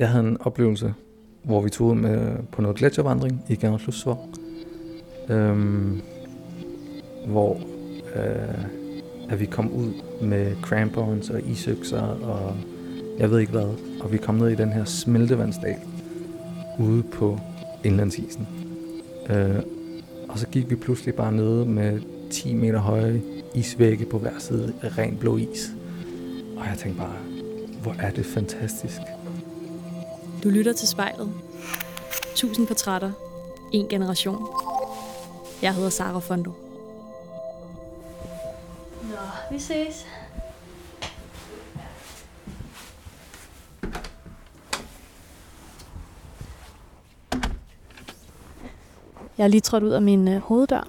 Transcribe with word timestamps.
Jeg 0.00 0.08
havde 0.08 0.28
en 0.28 0.36
oplevelse, 0.40 0.94
hvor 1.42 1.60
vi 1.60 1.70
tog 1.70 1.86
ud 1.86 1.94
med, 1.94 2.36
på 2.52 2.62
noget 2.62 2.76
gletsjervandring 2.76 3.44
i 3.48 3.56
Gernerslusvog, 3.56 4.28
øhm, 5.28 6.00
hvor 7.26 7.60
øh, 8.16 8.64
at 9.30 9.40
vi 9.40 9.46
kom 9.46 9.72
ud 9.72 9.92
med 10.22 10.56
crampons 10.62 11.30
og 11.30 11.42
isøkser 11.42 12.00
og 12.02 12.56
jeg 13.18 13.30
ved 13.30 13.38
ikke 13.38 13.52
hvad. 13.52 13.74
Og 14.00 14.12
vi 14.12 14.16
kom 14.16 14.34
ned 14.34 14.48
i 14.48 14.54
den 14.54 14.72
her 14.72 14.84
smeltevandsdal 14.84 15.78
ude 16.78 17.02
på 17.02 17.38
indlandsisen. 17.84 18.48
Øh, 19.30 19.62
og 20.28 20.38
så 20.38 20.46
gik 20.46 20.70
vi 20.70 20.76
pludselig 20.76 21.14
bare 21.14 21.32
nede 21.32 21.66
med 21.66 22.00
10 22.30 22.54
meter 22.54 22.78
høje 22.78 23.22
isvægge 23.54 24.04
på 24.04 24.18
hver 24.18 24.38
side 24.38 24.72
af 24.82 24.98
ren 24.98 25.16
blå 25.16 25.36
is. 25.36 25.72
Og 26.56 26.66
jeg 26.66 26.78
tænkte 26.78 27.00
bare, 27.00 27.16
hvor 27.82 27.94
er 27.98 28.10
det 28.10 28.26
fantastisk. 28.26 29.00
Du 30.44 30.48
lytter 30.48 30.72
til 30.72 30.88
spejlet. 30.88 31.32
Tusind 32.34 32.66
portrætter. 32.66 33.12
En 33.72 33.88
generation. 33.88 34.46
Jeg 35.62 35.74
hedder 35.74 35.90
Sara 35.90 36.18
Fondo. 36.18 36.50
Nå, 39.02 39.16
vi 39.50 39.58
ses. 39.58 40.06
Jeg 49.38 49.44
er 49.44 49.48
lige 49.48 49.60
trådt 49.60 49.82
ud 49.82 49.90
af 49.90 50.02
min 50.02 50.28
øh, 50.28 50.40
hoveddør 50.40 50.88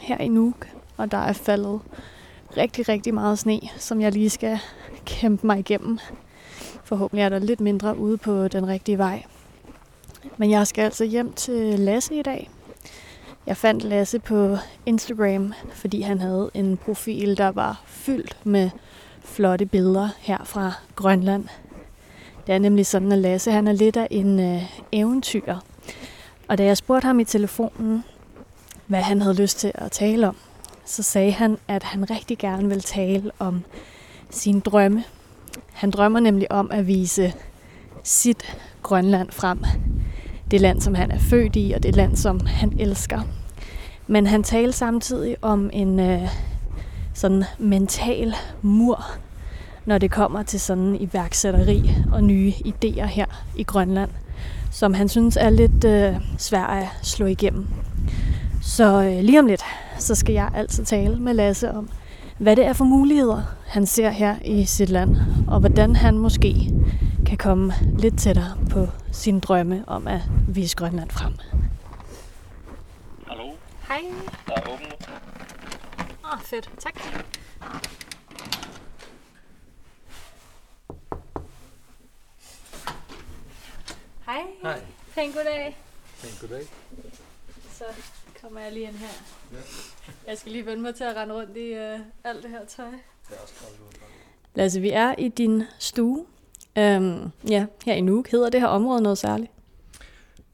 her 0.00 0.18
i 0.18 0.28
Nuuk, 0.28 0.68
og 0.96 1.10
der 1.10 1.18
er 1.18 1.32
faldet 1.32 1.80
rigtig, 2.56 2.88
rigtig 2.88 3.14
meget 3.14 3.38
sne, 3.38 3.60
som 3.78 4.00
jeg 4.00 4.12
lige 4.12 4.30
skal 4.30 4.58
kæmpe 5.04 5.46
mig 5.46 5.58
igennem. 5.58 5.98
Forhåbentlig 6.86 7.24
er 7.24 7.28
der 7.28 7.38
lidt 7.38 7.60
mindre 7.60 7.98
ude 7.98 8.16
på 8.16 8.48
den 8.48 8.68
rigtige 8.68 8.98
vej. 8.98 9.24
Men 10.36 10.50
jeg 10.50 10.66
skal 10.66 10.82
altså 10.82 11.04
hjem 11.04 11.32
til 11.32 11.78
Lasse 11.78 12.14
i 12.14 12.22
dag. 12.22 12.50
Jeg 13.46 13.56
fandt 13.56 13.82
Lasse 13.82 14.18
på 14.18 14.56
Instagram, 14.86 15.52
fordi 15.72 16.00
han 16.00 16.20
havde 16.20 16.50
en 16.54 16.76
profil, 16.76 17.36
der 17.36 17.48
var 17.48 17.82
fyldt 17.86 18.36
med 18.44 18.70
flotte 19.24 19.66
billeder 19.66 20.08
her 20.18 20.38
fra 20.44 20.72
Grønland. 20.96 21.44
Det 22.46 22.54
er 22.54 22.58
nemlig 22.58 22.86
sådan, 22.86 23.12
at 23.12 23.18
Lasse 23.18 23.52
han 23.52 23.66
er 23.68 23.72
lidt 23.72 23.96
af 23.96 24.08
en 24.10 24.40
øh, 24.40 24.62
eventyr. 24.92 25.56
Og 26.48 26.58
da 26.58 26.64
jeg 26.64 26.76
spurgte 26.76 27.06
ham 27.06 27.20
i 27.20 27.24
telefonen, 27.24 28.04
hvad 28.86 29.02
han 29.02 29.22
havde 29.22 29.42
lyst 29.42 29.58
til 29.58 29.72
at 29.74 29.92
tale 29.92 30.28
om, 30.28 30.36
så 30.84 31.02
sagde 31.02 31.32
han, 31.32 31.58
at 31.68 31.82
han 31.82 32.10
rigtig 32.10 32.38
gerne 32.38 32.68
vil 32.68 32.80
tale 32.80 33.30
om 33.38 33.64
sine 34.30 34.60
drømme. 34.60 35.04
Han 35.72 35.90
drømmer 35.90 36.20
nemlig 36.20 36.52
om 36.52 36.70
at 36.72 36.86
vise 36.86 37.32
sit 38.02 38.56
Grønland 38.82 39.30
frem. 39.30 39.64
Det 40.50 40.60
land, 40.60 40.80
som 40.80 40.94
han 40.94 41.10
er 41.10 41.18
født 41.18 41.56
i, 41.56 41.72
og 41.76 41.82
det 41.82 41.96
land, 41.96 42.16
som 42.16 42.46
han 42.46 42.76
elsker. 42.80 43.20
Men 44.06 44.26
han 44.26 44.42
taler 44.42 44.72
samtidig 44.72 45.36
om 45.42 45.70
en 45.72 46.00
øh, 46.00 46.28
sådan 47.14 47.44
mental 47.58 48.34
mur, 48.62 49.04
når 49.84 49.98
det 49.98 50.10
kommer 50.10 50.42
til 50.42 50.60
sådan 50.60 50.96
iværksætteri 51.00 51.90
og 52.12 52.24
nye 52.24 52.52
idéer 52.66 53.04
her 53.04 53.26
i 53.56 53.62
Grønland, 53.62 54.10
som 54.70 54.94
han 54.94 55.08
synes 55.08 55.36
er 55.36 55.50
lidt 55.50 55.84
øh, 55.84 56.14
svært 56.38 56.70
at 56.70 56.88
slå 57.02 57.26
igennem. 57.26 57.66
Så 58.62 59.02
øh, 59.02 59.24
lige 59.24 59.38
om 59.38 59.46
lidt, 59.46 59.62
så 59.98 60.14
skal 60.14 60.32
jeg 60.32 60.50
altså 60.54 60.84
tale 60.84 61.16
med 61.16 61.34
Lasse 61.34 61.70
om, 61.70 61.88
hvad 62.38 62.56
det 62.56 62.66
er 62.66 62.72
for 62.72 62.84
muligheder, 62.84 63.42
han 63.66 63.86
ser 63.86 64.10
her 64.10 64.36
i 64.44 64.64
sit 64.64 64.88
land, 64.88 65.16
og 65.48 65.60
hvordan 65.60 65.96
han 65.96 66.18
måske 66.18 66.72
kan 67.26 67.38
komme 67.38 67.72
lidt 67.98 68.18
tættere 68.18 68.56
på 68.70 68.86
sin 69.12 69.40
drømme 69.40 69.84
om 69.86 70.06
at 70.06 70.20
vise 70.48 70.76
Grønland 70.76 71.10
frem. 71.10 71.32
Hallo, 73.26 73.50
Hej. 73.88 74.00
der 74.46 74.54
er 74.54 74.72
åben 74.72 74.86
nu. 74.86 75.14
Åh, 76.24 76.32
oh, 76.32 76.40
fedt. 76.40 76.70
Tak. 76.78 76.94
Hej. 84.26 84.42
Hej. 84.62 84.80
Pæn 85.14 85.32
goddag. 85.32 85.76
Goddag. 86.40 86.66
Så 87.72 87.84
kommer 88.46 88.60
jeg 88.60 88.72
lige 88.72 88.86
ind 88.86 88.94
her. 88.94 89.08
Jeg 90.26 90.38
skal 90.38 90.52
lige 90.52 90.66
vende 90.66 90.82
mig 90.82 90.94
til 90.94 91.04
at 91.04 91.16
rende 91.16 91.34
rundt 91.34 91.56
i 91.56 91.72
uh, 91.72 92.00
alt 92.24 92.42
det 92.42 92.50
her 92.50 92.64
tøj. 92.68 92.86
Det 92.86 93.36
er 93.36 93.42
også 93.42 93.54
koldt 93.60 94.00
Lasse, 94.54 94.80
vi 94.80 94.90
er 94.90 95.14
i 95.18 95.28
din 95.28 95.62
stue. 95.78 96.26
Øhm, 96.78 97.30
ja, 97.48 97.66
her 97.84 97.94
i 97.94 98.00
Nuuk. 98.00 98.28
Hedder 98.28 98.50
det 98.50 98.60
her 98.60 98.66
område 98.66 99.02
noget 99.02 99.18
særligt? 99.18 99.52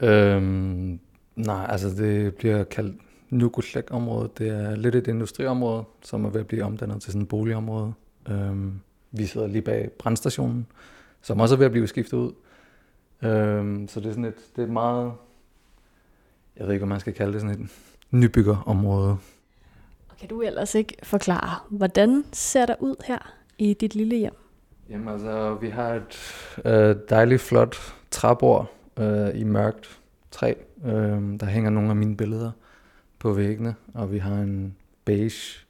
Øhm, 0.01 1.01
nej, 1.37 1.67
altså 1.69 1.89
det 1.89 2.35
bliver 2.35 2.65
kaldt 2.65 2.97
Nukutlek-området. 3.31 4.39
Det 4.39 4.49
er 4.49 4.77
lidt 4.77 4.95
et 4.95 5.07
industriområde, 5.07 5.85
som 6.03 6.25
er 6.25 6.31
ved 6.31 6.41
at 6.41 6.47
blive 6.47 6.65
omdannet 6.65 7.03
til 7.03 7.13
sådan 7.13 7.23
et 7.23 7.29
boligområde. 7.29 7.93
Øhm, 8.29 8.81
vi 9.11 9.27
sidder 9.27 9.47
lige 9.47 9.63
bag 9.63 9.91
brandstationen, 9.99 10.67
som 11.23 11.41
også 11.41 11.55
er 11.55 11.59
ved 11.59 11.67
at 11.67 11.73
blive 11.73 11.89
skiftet 11.89 12.17
ud. 12.17 12.33
Øhm, 13.23 13.89
så 13.89 14.01
det 14.01 14.07
er 14.07 14.11
sådan 14.11 14.25
et, 14.25 14.35
det 14.57 14.63
er 14.63 14.67
et 14.67 14.73
meget, 14.73 15.13
jeg 16.57 16.67
ved 16.67 16.75
ikke, 16.75 16.85
hvad 16.85 16.95
man 16.95 17.01
skal 17.01 17.13
kalde 17.13 17.33
det, 17.33 17.41
sådan 17.41 17.61
et 17.61 17.71
nybyggerområde. 18.11 19.17
Og 20.09 20.17
kan 20.19 20.29
du 20.29 20.43
ellers 20.43 20.75
ikke 20.75 20.97
forklare, 21.03 21.59
hvordan 21.71 22.25
ser 22.33 22.67
der 22.67 22.75
ud 22.81 22.97
her 23.07 23.33
i 23.59 23.75
dit 23.75 23.95
lille 23.95 24.17
hjem? 24.17 24.35
Jamen 24.91 25.09
altså, 25.09 25.55
vi 25.55 25.69
har 25.69 25.95
et 25.95 26.19
øh, 26.65 26.97
dejligt 27.11 27.41
flot 27.41 27.77
træbord 28.11 28.71
øh, 28.99 29.41
i 29.41 29.45
mørkt 29.45 30.01
træ. 30.31 30.55
Øh, 30.85 30.93
der 31.41 31.45
hænger 31.45 31.71
nogle 31.71 31.91
af 31.91 31.97
mine 31.97 32.17
billeder 32.17 32.51
på 33.19 33.33
væggene, 33.33 33.75
og 33.95 34.13
vi 34.13 34.19
har 34.19 34.35
en 34.35 34.77
beige, 35.05 35.67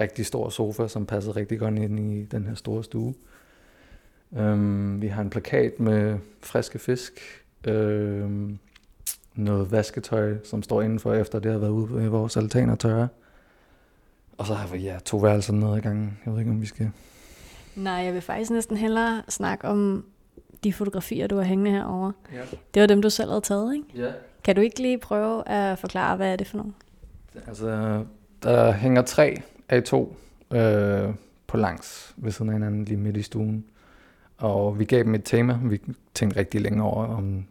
rigtig 0.00 0.26
stor 0.26 0.48
sofa, 0.48 0.88
som 0.88 1.06
passer 1.06 1.36
rigtig 1.36 1.58
godt 1.58 1.74
ind 1.74 2.00
i 2.00 2.24
den 2.24 2.46
her 2.46 2.54
store 2.54 2.84
stue. 2.84 3.14
Øh, 4.36 5.02
vi 5.02 5.06
har 5.06 5.22
en 5.22 5.30
plakat 5.30 5.80
med 5.80 6.18
friske 6.42 6.78
fisk, 6.78 7.20
øh, 7.66 8.30
noget 9.40 9.72
vasketøj, 9.72 10.36
som 10.44 10.62
står 10.62 10.82
indenfor, 10.82 11.14
efter 11.14 11.38
det 11.38 11.52
har 11.52 11.58
været 11.58 11.70
ude 11.70 11.94
ved 11.94 12.08
vores 12.08 12.36
altan 12.36 12.70
og 12.70 12.78
tørre. 12.78 13.08
Og 14.38 14.46
så 14.46 14.54
har 14.54 14.68
vi 14.68 14.78
ja, 14.78 14.98
to 15.04 15.16
værelser 15.16 15.52
nede 15.52 15.78
i 15.78 15.80
gangen. 15.80 16.18
Jeg 16.26 16.32
ved 16.32 16.40
ikke, 16.40 16.50
om 16.50 16.60
vi 16.60 16.66
skal 16.66 16.90
Nej, 17.76 17.92
jeg 17.92 18.14
vil 18.14 18.22
faktisk 18.22 18.50
næsten 18.50 18.76
hellere 18.76 19.22
snakke 19.28 19.68
om 19.68 20.04
de 20.64 20.72
fotografier, 20.72 21.26
du 21.26 21.36
har 21.36 21.42
hængende 21.42 21.70
herovre. 21.70 22.12
Ja. 22.32 22.40
Det 22.74 22.80
var 22.80 22.86
dem, 22.86 23.02
du 23.02 23.10
selv 23.10 23.30
havde 23.30 23.40
taget, 23.40 23.74
ikke? 23.74 23.86
ja. 23.94 24.12
Kan 24.44 24.56
du 24.56 24.60
ikke 24.60 24.82
lige 24.82 24.98
prøve 24.98 25.48
at 25.48 25.78
forklare, 25.78 26.16
hvad 26.16 26.32
er 26.32 26.36
det 26.36 26.46
for 26.46 26.56
nogle? 26.56 26.72
Altså, 27.46 28.04
der 28.42 28.72
hænger 28.72 29.02
tre 29.02 29.42
A2 29.72 29.96
øh, 30.56 31.14
på 31.46 31.56
langs 31.56 32.14
ved 32.16 32.32
siden 32.32 32.48
af 32.48 32.54
hinanden 32.54 32.84
lige 32.84 32.96
midt 32.96 33.16
i 33.16 33.22
stuen. 33.22 33.64
Og 34.38 34.78
vi 34.78 34.84
gav 34.84 35.02
dem 35.02 35.14
et 35.14 35.24
tema. 35.24 35.58
Vi 35.62 35.80
tænkte 36.14 36.40
rigtig 36.40 36.60
længe 36.60 36.82
over, 36.82 37.06
om 37.06 37.44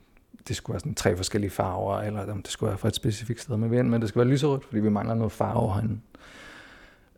det 0.50 0.56
skulle 0.56 0.74
være 0.74 0.80
sådan 0.80 0.96
tre 0.96 1.16
forskellige 1.16 1.52
farver, 1.52 1.98
eller 1.98 2.32
om 2.32 2.42
det 2.42 2.52
skulle 2.52 2.68
være 2.68 2.78
fra 2.78 2.88
et 2.88 2.96
specifikt 2.96 3.42
sted. 3.42 3.58
med 3.58 3.70
vind, 3.70 3.90
men 3.90 4.02
det 4.02 4.10
skulle 4.10 4.26
være 4.26 4.34
lyserødt, 4.34 4.66
fordi 4.66 4.80
vi 4.80 4.90
mangler 4.90 5.16
noget 5.16 5.32
farve 5.32 5.74
herinde. 5.74 6.00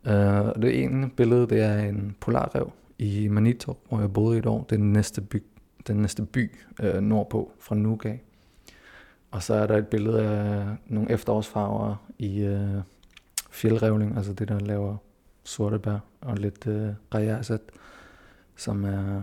Uh, 0.06 0.48
og 0.48 0.62
det 0.62 0.82
ene 0.82 1.10
billede, 1.10 1.46
det 1.46 1.60
er 1.60 1.78
en 1.78 2.16
polarrev 2.20 2.72
i 2.98 3.28
Manito, 3.28 3.78
hvor 3.88 4.00
jeg 4.00 4.12
boede 4.12 4.36
i 4.36 4.38
et 4.38 4.46
år. 4.46 4.62
Det 4.62 4.72
er 4.72 4.80
den 4.80 4.92
næste 4.92 5.20
by, 5.20 5.42
den 5.86 5.96
næste 5.96 6.24
by 6.26 6.52
uh, 6.82 7.00
nordpå 7.00 7.52
fra 7.60 7.74
Nuga. 7.74 8.16
Og 9.30 9.42
så 9.42 9.54
er 9.54 9.66
der 9.66 9.76
et 9.76 9.86
billede 9.86 10.22
af 10.22 10.66
nogle 10.86 11.10
efterårsfarver 11.10 11.96
i 12.18 12.48
uh, 12.48 12.82
fjeldrevling, 13.50 14.16
altså 14.16 14.32
det, 14.32 14.48
der 14.48 14.58
laver 14.58 14.96
sorte 15.44 15.78
bær 15.78 15.98
og 16.20 16.36
lidt 16.36 16.66
uh, 16.66 16.88
rejasat, 17.14 17.60
som 18.56 18.84
er 18.84 19.22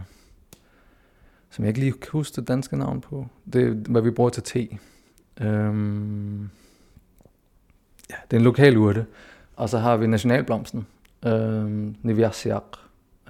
som 1.50 1.64
jeg 1.66 1.70
ikke 1.70 1.80
lige 1.80 1.92
kan 1.92 2.10
huske 2.12 2.36
det 2.36 2.48
danske 2.48 2.78
navn 2.78 3.02
på. 3.02 3.28
Det 3.54 3.63
er, 3.68 3.72
hvad 3.92 4.01
vi 4.01 4.12
bruger 4.12 4.30
til 4.30 4.44
te. 4.44 4.68
Øhm, 5.42 6.42
ja, 8.10 8.16
det 8.31 8.34
er 8.34 8.38
en 8.38 8.44
lokal 8.44 8.78
urte. 8.78 9.06
Og 9.56 9.69
så 9.69 9.78
har 9.78 9.98
vi 9.98 10.07
nationalblomsten, 10.07 10.88
øhm, 11.25 11.96
Niviasiak, 12.01 12.63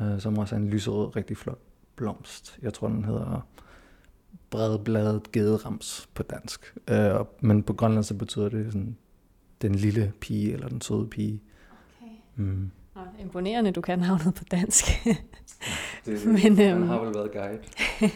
øh, 0.01 0.19
som 0.19 0.37
også 0.37 0.55
er 0.55 0.59
en 0.59 0.69
lyserød, 0.69 1.15
rigtig 1.15 1.37
flot 1.37 1.59
blomst. 1.95 2.57
Jeg 2.61 2.73
tror, 2.73 2.87
den 2.87 3.05
hedder 3.05 3.47
bredbladet 4.49 5.31
gederams 5.31 6.09
på 6.13 6.23
dansk. 6.23 6.73
Øh, 6.87 7.15
og- 7.15 7.35
men 7.39 7.63
på 7.63 7.73
grønland 7.73 8.03
så 8.03 8.13
betyder 8.13 8.49
det 8.49 8.65
sådan, 8.65 8.97
den 9.61 9.75
lille 9.75 10.13
pige, 10.19 10.53
eller 10.53 10.67
den 10.69 10.81
søde 10.81 11.07
pige. 11.07 11.41
Okay. 12.01 12.11
Mm. 12.35 12.71
Nå, 12.95 13.01
imponerende, 13.19 13.71
du 13.71 13.81
kan 13.81 13.99
navnet 13.99 14.33
på 14.35 14.43
dansk. 14.51 14.85
Det, 16.09 16.25
Men, 16.43 16.57
han 16.57 16.75
øhm, 16.75 16.87
har 16.87 16.99
vel 16.99 17.13
været 17.13 17.31
guide. 17.31 18.11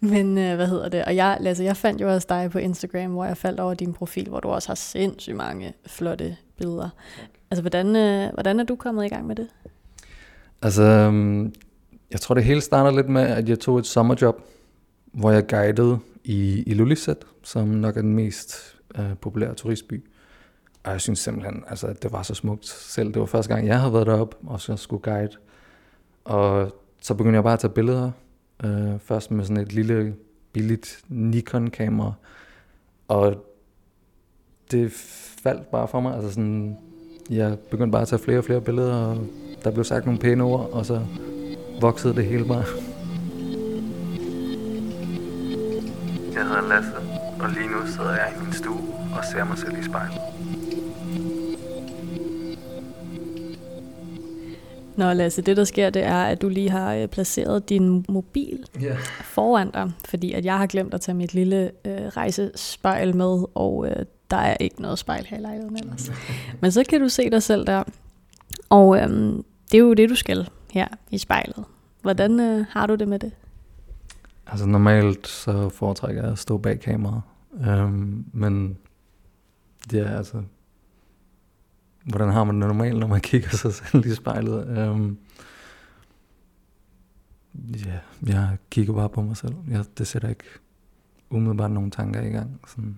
Men 0.14 0.38
øh, 0.38 0.56
hvad 0.56 0.66
hedder 0.66 0.88
det? 0.88 1.04
Og 1.04 1.16
jeg, 1.16 1.36
Lasse, 1.40 1.64
jeg 1.64 1.76
fandt 1.76 2.00
jo 2.00 2.12
også 2.12 2.26
dig 2.30 2.50
på 2.50 2.58
Instagram, 2.58 3.10
hvor 3.10 3.24
jeg 3.24 3.36
faldt 3.36 3.60
over 3.60 3.74
din 3.74 3.92
profil, 3.92 4.28
hvor 4.28 4.40
du 4.40 4.48
også 4.48 4.68
har 4.68 4.74
sindssygt 4.74 5.36
mange 5.36 5.72
flotte 5.86 6.36
billeder. 6.56 6.88
Tak. 7.20 7.28
Altså, 7.50 7.62
hvordan, 7.62 7.96
øh, 7.96 8.32
hvordan 8.34 8.60
er 8.60 8.64
du 8.64 8.76
kommet 8.76 9.04
i 9.04 9.08
gang 9.08 9.26
med 9.26 9.36
det? 9.36 9.48
Altså, 10.62 10.82
øhm, 10.82 11.54
jeg 12.10 12.20
tror 12.20 12.34
det 12.34 12.44
hele 12.44 12.60
starter 12.60 12.90
lidt 12.90 13.08
med, 13.08 13.22
at 13.22 13.48
jeg 13.48 13.58
tog 13.58 13.78
et 13.78 13.86
sommerjob 13.86 14.40
hvor 15.12 15.30
jeg 15.30 15.46
guidede 15.46 15.98
i 16.24 16.62
Ilulissat, 16.66 17.24
som 17.42 17.68
nok 17.68 17.96
er 17.96 18.00
den 18.00 18.14
mest 18.14 18.76
øh, 18.98 19.16
populære 19.20 19.54
turistby. 19.54 20.04
Og 20.84 20.92
jeg 20.92 21.00
synes 21.00 21.18
simpelthen, 21.18 21.64
altså, 21.66 21.86
at 21.86 22.02
det 22.02 22.12
var 22.12 22.22
så 22.22 22.34
smukt 22.34 22.66
selv. 22.66 23.08
Det 23.08 23.20
var 23.20 23.26
første 23.26 23.54
gang, 23.54 23.66
jeg 23.66 23.80
havde 23.80 23.92
været 23.92 24.06
deroppe, 24.06 24.36
og 24.46 24.60
så 24.60 24.76
skulle 24.76 25.02
guide. 25.02 25.36
Og 26.24 26.74
så 27.00 27.14
begyndte 27.14 27.36
jeg 27.36 27.44
bare 27.44 27.52
at 27.52 27.58
tage 27.58 27.72
billeder. 27.72 28.10
Øh, 28.64 28.98
først 28.98 29.30
med 29.30 29.44
sådan 29.44 29.62
et 29.62 29.72
lille, 29.72 30.14
billigt 30.52 31.00
Nikon-kamera. 31.08 32.12
Og 33.08 33.44
det 34.70 34.92
faldt 35.42 35.70
bare 35.70 35.88
for 35.88 36.00
mig. 36.00 36.14
Altså 36.14 36.30
sådan, 36.30 36.76
jeg 37.30 37.58
begyndte 37.70 37.92
bare 37.92 38.02
at 38.02 38.08
tage 38.08 38.22
flere 38.22 38.38
og 38.38 38.44
flere 38.44 38.60
billeder, 38.60 38.94
og 38.94 39.26
der 39.64 39.70
blev 39.70 39.84
sagt 39.84 40.04
nogle 40.04 40.20
pæne 40.20 40.44
ord, 40.44 40.70
og 40.72 40.86
så 40.86 41.06
voksede 41.80 42.14
det 42.14 42.24
hele 42.24 42.44
bare. 42.44 42.64
Jeg 46.34 46.46
hedder 46.46 46.68
Lasse, 46.68 46.92
og 47.40 47.50
lige 47.50 47.68
nu 47.68 47.86
sidder 47.86 48.10
jeg 48.10 48.32
i 48.36 48.44
min 48.44 48.52
stue 48.52 48.80
og 49.18 49.24
ser 49.32 49.44
mig 49.44 49.58
selv 49.58 49.78
i 49.78 49.82
spejlet. 49.82 50.18
Nå 54.98 55.12
Lasse, 55.12 55.42
det 55.42 55.56
der 55.56 55.64
sker, 55.64 55.90
det 55.90 56.02
er, 56.02 56.22
at 56.22 56.42
du 56.42 56.48
lige 56.48 56.70
har 56.70 56.94
øh, 56.94 57.08
placeret 57.08 57.68
din 57.68 58.04
mobil 58.08 58.64
Yeah. 58.82 58.98
foran 59.24 59.70
dig, 59.70 59.92
fordi 60.08 60.32
at 60.32 60.44
jeg 60.44 60.58
har 60.58 60.66
glemt 60.66 60.94
at 60.94 61.00
tage 61.00 61.14
mit 61.14 61.34
lille 61.34 61.70
øh, 61.84 62.06
rejsespejl 62.06 63.16
med, 63.16 63.44
og 63.54 63.86
øh, 63.88 64.06
der 64.30 64.36
er 64.36 64.56
ikke 64.60 64.82
noget 64.82 64.98
spejl 64.98 65.26
her 65.26 65.38
i 65.38 65.40
lejligheden 65.40 65.76
ellers. 65.76 66.12
Men 66.60 66.72
så 66.72 66.84
kan 66.88 67.00
du 67.00 67.08
se 67.08 67.30
dig 67.30 67.42
selv 67.42 67.66
der, 67.66 67.82
og 68.68 69.00
øhm, 69.00 69.44
det 69.72 69.78
er 69.78 69.82
jo 69.82 69.94
det, 69.94 70.08
du 70.08 70.14
skal 70.14 70.48
her 70.70 70.88
i 71.10 71.18
spejlet. 71.18 71.64
Hvordan 72.02 72.40
øh, 72.40 72.66
har 72.70 72.86
du 72.86 72.94
det 72.94 73.08
med 73.08 73.18
det? 73.18 73.32
Altså 74.46 74.66
normalt 74.66 75.28
så 75.28 75.68
foretrækker 75.68 76.22
jeg 76.22 76.32
at 76.32 76.38
stå 76.38 76.58
bag 76.58 76.80
kameraet. 76.80 77.22
Øhm, 77.68 78.24
men 78.32 78.78
det 79.90 80.00
er 80.00 80.16
altså... 80.16 80.42
Hvordan 82.08 82.28
har 82.28 82.44
man 82.44 82.60
det 82.60 82.68
normalt, 82.68 82.98
når 82.98 83.06
man 83.06 83.20
kigger 83.30 83.50
sig 83.50 83.74
selv 83.74 84.06
i 84.06 84.14
spejlet? 84.14 84.68
Øhm, 84.78 85.18
ja, 87.86 87.98
jeg 88.26 88.56
kigger 88.70 88.94
bare 88.94 89.08
på 89.08 89.22
mig 89.22 89.36
selv. 89.36 89.54
Jeg, 89.70 89.84
det 89.98 90.06
sætter 90.06 90.28
ikke 90.28 90.44
umiddelbart 91.30 91.70
nogle 91.70 91.90
tanker 91.90 92.22
i 92.22 92.28
gang. 92.28 92.60
Sådan. 92.68 92.96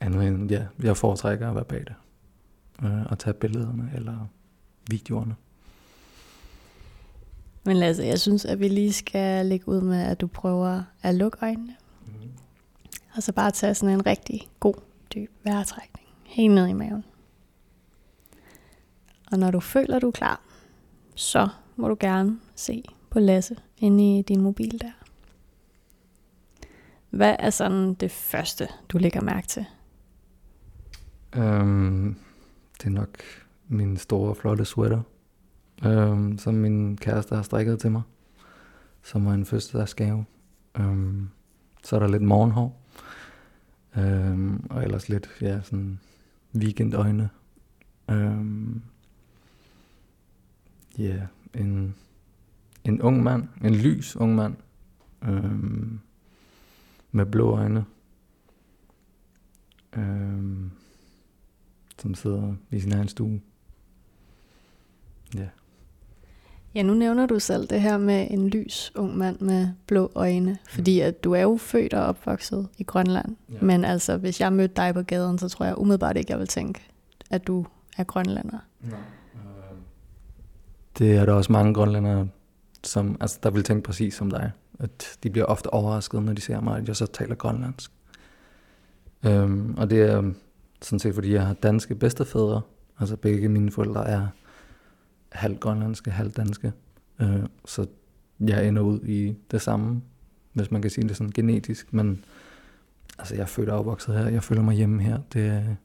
Andet 0.00 0.28
end, 0.28 0.50
ja, 0.50 0.66
jeg 0.82 0.96
foretrækker 0.96 1.48
at 1.48 1.54
være 1.54 1.64
bag 1.64 1.80
det. 1.80 1.94
Øh, 2.82 3.06
og 3.06 3.18
tage 3.18 3.34
billederne 3.34 3.92
eller 3.94 4.28
videoerne. 4.90 5.34
Men 7.64 7.76
Lasse, 7.76 8.02
jeg 8.02 8.20
synes, 8.20 8.44
at 8.44 8.60
vi 8.60 8.68
lige 8.68 8.92
skal 8.92 9.46
lægge 9.46 9.68
ud 9.68 9.80
med, 9.80 10.02
at 10.02 10.20
du 10.20 10.26
prøver 10.26 10.82
at 11.02 11.14
lukke 11.14 11.38
øjnene. 11.42 11.76
Og 13.14 13.22
så 13.22 13.32
bare 13.32 13.50
tage 13.50 13.74
sådan 13.74 13.94
en 13.94 14.06
rigtig 14.06 14.48
god, 14.60 14.74
dyb 15.14 15.30
vejrtrækning. 15.44 16.07
Helt 16.28 16.54
ned 16.54 16.66
i 16.68 16.72
maven. 16.72 17.04
Og 19.32 19.38
når 19.38 19.50
du 19.50 19.60
føler, 19.60 19.98
du 19.98 20.06
er 20.06 20.12
klar, 20.12 20.40
så 21.14 21.48
må 21.76 21.88
du 21.88 21.96
gerne 22.00 22.38
se 22.54 22.82
på 23.10 23.20
Lasse 23.20 23.56
inde 23.78 24.18
i 24.18 24.22
din 24.22 24.40
mobil 24.40 24.80
der. 24.80 24.92
Hvad 27.10 27.36
er 27.38 27.50
sådan 27.50 27.94
det 27.94 28.10
første, 28.10 28.68
du 28.88 28.98
lægger 28.98 29.20
mærke 29.20 29.46
til? 29.46 29.64
Øhm, 31.36 32.16
det 32.78 32.86
er 32.86 32.90
nok 32.90 33.18
min 33.68 33.96
store, 33.96 34.34
flotte 34.34 34.64
sweater, 34.64 35.02
øhm, 35.84 36.38
som 36.38 36.54
min 36.54 36.96
kæreste 36.96 37.34
har 37.34 37.42
strikket 37.42 37.80
til 37.80 37.90
mig, 37.90 38.02
som 39.02 39.26
var 39.26 39.32
en 39.32 39.46
fødselsdagsgave. 39.46 40.24
Øhm, 40.78 41.28
så 41.84 41.96
er 41.96 42.00
der 42.00 42.08
lidt 42.08 42.22
morgenhår, 42.22 42.80
øhm, 43.96 44.66
og 44.70 44.82
ellers 44.84 45.08
lidt, 45.08 45.28
ja, 45.40 45.60
sådan 45.62 46.00
weekendøjne. 46.54 47.30
Øhm, 48.10 48.82
ja, 50.98 51.26
en, 51.54 51.94
en 52.84 53.02
ung 53.02 53.22
mand, 53.22 53.48
en 53.64 53.74
lys 53.74 54.16
ung 54.16 54.34
mand, 54.34 54.56
øhm, 55.22 56.00
med 57.12 57.26
blå 57.26 57.50
øjne. 57.50 57.84
Øhm, 59.92 60.70
som 61.98 62.14
sidder 62.14 62.54
i 62.70 62.80
sin 62.80 62.92
egen 62.92 63.08
stue. 63.08 63.40
Ja. 65.34 65.48
Ja, 66.78 66.82
nu 66.82 66.94
nævner 66.94 67.26
du 67.26 67.38
selv 67.38 67.66
det 67.68 67.80
her 67.80 67.98
med 67.98 68.26
en 68.30 68.48
lys 68.48 68.92
ung 68.94 69.16
mand 69.16 69.40
med 69.40 69.68
blå 69.86 70.12
øjne, 70.14 70.58
fordi 70.68 71.00
at 71.00 71.24
du 71.24 71.32
er 71.32 71.40
jo 71.40 71.56
født 71.56 71.94
og 71.94 72.04
opvokset 72.04 72.68
i 72.78 72.82
Grønland. 72.82 73.36
Ja. 73.52 73.58
Men 73.60 73.84
altså, 73.84 74.16
hvis 74.16 74.40
jeg 74.40 74.52
mødte 74.52 74.74
dig 74.76 74.94
på 74.94 75.02
gaden, 75.02 75.38
så 75.38 75.48
tror 75.48 75.66
jeg 75.66 75.78
umiddelbart 75.78 76.16
ikke, 76.16 76.32
jeg 76.32 76.38
vil 76.38 76.46
tænke, 76.46 76.80
at 77.30 77.46
du 77.46 77.66
er 77.96 78.04
grønlander. 78.04 78.58
Det 80.98 81.16
er 81.16 81.24
der 81.24 81.32
også 81.32 81.52
mange 81.52 81.74
grønlændere, 81.74 82.28
som, 82.84 83.16
altså, 83.20 83.38
der 83.42 83.50
vil 83.50 83.62
tænke 83.62 83.82
præcis 83.82 84.14
som 84.14 84.30
dig. 84.30 84.50
At 84.78 85.18
de 85.22 85.30
bliver 85.30 85.46
ofte 85.46 85.72
overrasket, 85.72 86.22
når 86.22 86.32
de 86.32 86.40
ser 86.40 86.60
mig, 86.60 86.78
at 86.78 86.88
jeg 86.88 86.96
så 86.96 87.06
taler 87.06 87.34
grønlandsk. 87.34 87.90
Øhm, 89.26 89.74
og 89.78 89.90
det 89.90 90.02
er 90.02 90.32
sådan 90.82 90.98
set, 90.98 91.14
fordi 91.14 91.32
jeg 91.32 91.46
har 91.46 91.54
danske 91.54 91.94
bedstefædre. 91.94 92.60
Altså 93.00 93.16
begge 93.16 93.48
mine 93.48 93.70
forældre 93.70 94.08
er 94.08 94.26
halvt 95.32 95.60
grønlandske, 95.60 96.10
halvt 96.10 96.36
danske. 96.36 96.72
Øh, 97.20 97.42
så 97.64 97.86
jeg 98.40 98.68
ender 98.68 98.82
ud 98.82 99.00
i 99.00 99.36
det 99.50 99.62
samme, 99.62 100.02
hvis 100.52 100.70
man 100.70 100.82
kan 100.82 100.90
sige 100.90 101.08
det 101.08 101.16
sådan 101.16 101.32
genetisk. 101.32 101.92
Men 101.92 102.24
altså, 103.18 103.34
jeg 103.34 103.42
er 103.42 103.46
født 103.46 103.68
og 103.68 103.78
opvokset 103.78 104.14
her. 104.14 104.28
Jeg 104.28 104.42
føler 104.42 104.62
mig 104.62 104.74
hjemme 104.74 105.02
her. 105.02 105.18
Det, 105.32 105.76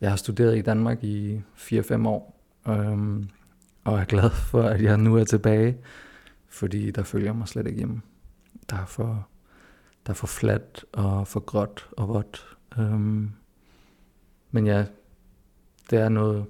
jeg 0.00 0.10
har 0.10 0.16
studeret 0.16 0.58
i 0.58 0.62
Danmark 0.62 1.04
i 1.04 1.40
4-5 1.56 2.08
år. 2.08 2.42
Øhm, 2.68 3.28
og 3.84 3.98
er 3.98 4.04
glad 4.04 4.30
for, 4.30 4.62
at 4.62 4.82
jeg 4.82 4.98
nu 4.98 5.16
er 5.16 5.24
tilbage. 5.24 5.76
Fordi 6.48 6.90
der 6.90 7.02
følger 7.02 7.26
jeg 7.26 7.36
mig 7.36 7.48
slet 7.48 7.66
ikke 7.66 7.78
hjemme. 7.78 8.00
Der 8.70 8.76
er 8.76 8.86
for, 8.86 9.28
der 10.06 10.10
er 10.10 10.14
for 10.14 10.26
fladt 10.26 10.84
og 10.92 11.28
for 11.28 11.40
gråt 11.40 11.88
og 11.96 12.08
vådt. 12.08 12.56
Øhm, 12.78 13.30
men 14.50 14.66
ja, 14.66 14.84
det 15.90 15.98
er 15.98 16.08
noget, 16.08 16.46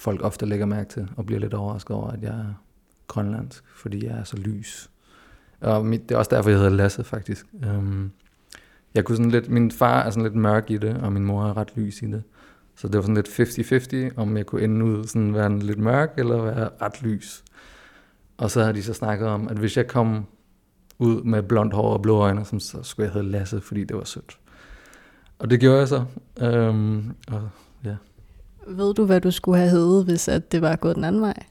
folk 0.00 0.22
ofte 0.22 0.46
lægger 0.46 0.66
mærke 0.66 0.90
til, 0.90 1.08
og 1.16 1.26
bliver 1.26 1.40
lidt 1.40 1.54
overrasket 1.54 1.96
over, 1.96 2.10
at 2.10 2.22
jeg 2.22 2.30
er 2.30 2.54
grønlandsk, 3.06 3.64
fordi 3.74 4.06
jeg 4.06 4.18
er 4.18 4.24
så 4.24 4.36
lys. 4.36 4.90
Og 5.60 5.86
mit, 5.86 6.08
det 6.08 6.14
er 6.14 6.18
også 6.18 6.36
derfor, 6.36 6.50
jeg 6.50 6.58
hedder 6.58 6.72
Lasse, 6.72 7.04
faktisk. 7.04 7.46
Øhm, 7.64 8.10
jeg 8.94 9.04
kunne 9.04 9.16
sådan 9.16 9.30
lidt, 9.30 9.48
min 9.48 9.70
far 9.70 10.02
er 10.02 10.10
sådan 10.10 10.22
lidt 10.22 10.34
mørk 10.34 10.70
i 10.70 10.78
det, 10.78 10.96
og 10.96 11.12
min 11.12 11.24
mor 11.24 11.44
er 11.44 11.56
ret 11.56 11.72
lys 11.76 12.02
i 12.02 12.06
det. 12.06 12.22
Så 12.76 12.88
det 12.88 12.96
var 12.96 13.02
sådan 13.02 13.14
lidt 13.14 14.12
50-50, 14.14 14.20
om 14.20 14.36
jeg 14.36 14.46
kunne 14.46 14.62
ende 14.62 14.84
ud 14.84 15.04
sådan 15.04 15.34
være 15.34 15.58
lidt 15.58 15.78
mørk, 15.78 16.14
eller 16.18 16.42
være 16.42 16.68
ret 16.82 17.02
lys. 17.02 17.44
Og 18.36 18.50
så 18.50 18.64
har 18.64 18.72
de 18.72 18.82
så 18.82 18.94
snakket 18.94 19.28
om, 19.28 19.48
at 19.48 19.56
hvis 19.56 19.76
jeg 19.76 19.86
kom 19.86 20.26
ud 20.98 21.22
med 21.22 21.42
blondt 21.42 21.74
hår 21.74 21.92
og 21.92 22.02
blå 22.02 22.16
øjne, 22.16 22.44
så 22.44 22.78
skulle 22.82 23.06
jeg 23.06 23.12
hedde 23.12 23.28
Lasse, 23.28 23.60
fordi 23.60 23.84
det 23.84 23.96
var 23.96 24.04
sødt. 24.04 24.38
Og 25.38 25.50
det 25.50 25.60
gjorde 25.60 25.78
jeg 25.78 25.88
så. 25.88 26.04
Øhm, 26.40 27.14
og 27.28 27.50
ja. 27.84 27.96
Ved 28.66 28.94
du, 28.94 29.04
hvad 29.04 29.20
du 29.20 29.30
skulle 29.30 29.58
have 29.58 29.70
heddet, 29.70 30.04
hvis 30.04 30.28
at 30.28 30.52
det 30.52 30.62
var 30.62 30.76
gået 30.76 30.96
den 30.96 31.04
anden 31.04 31.22
vej? 31.22 31.42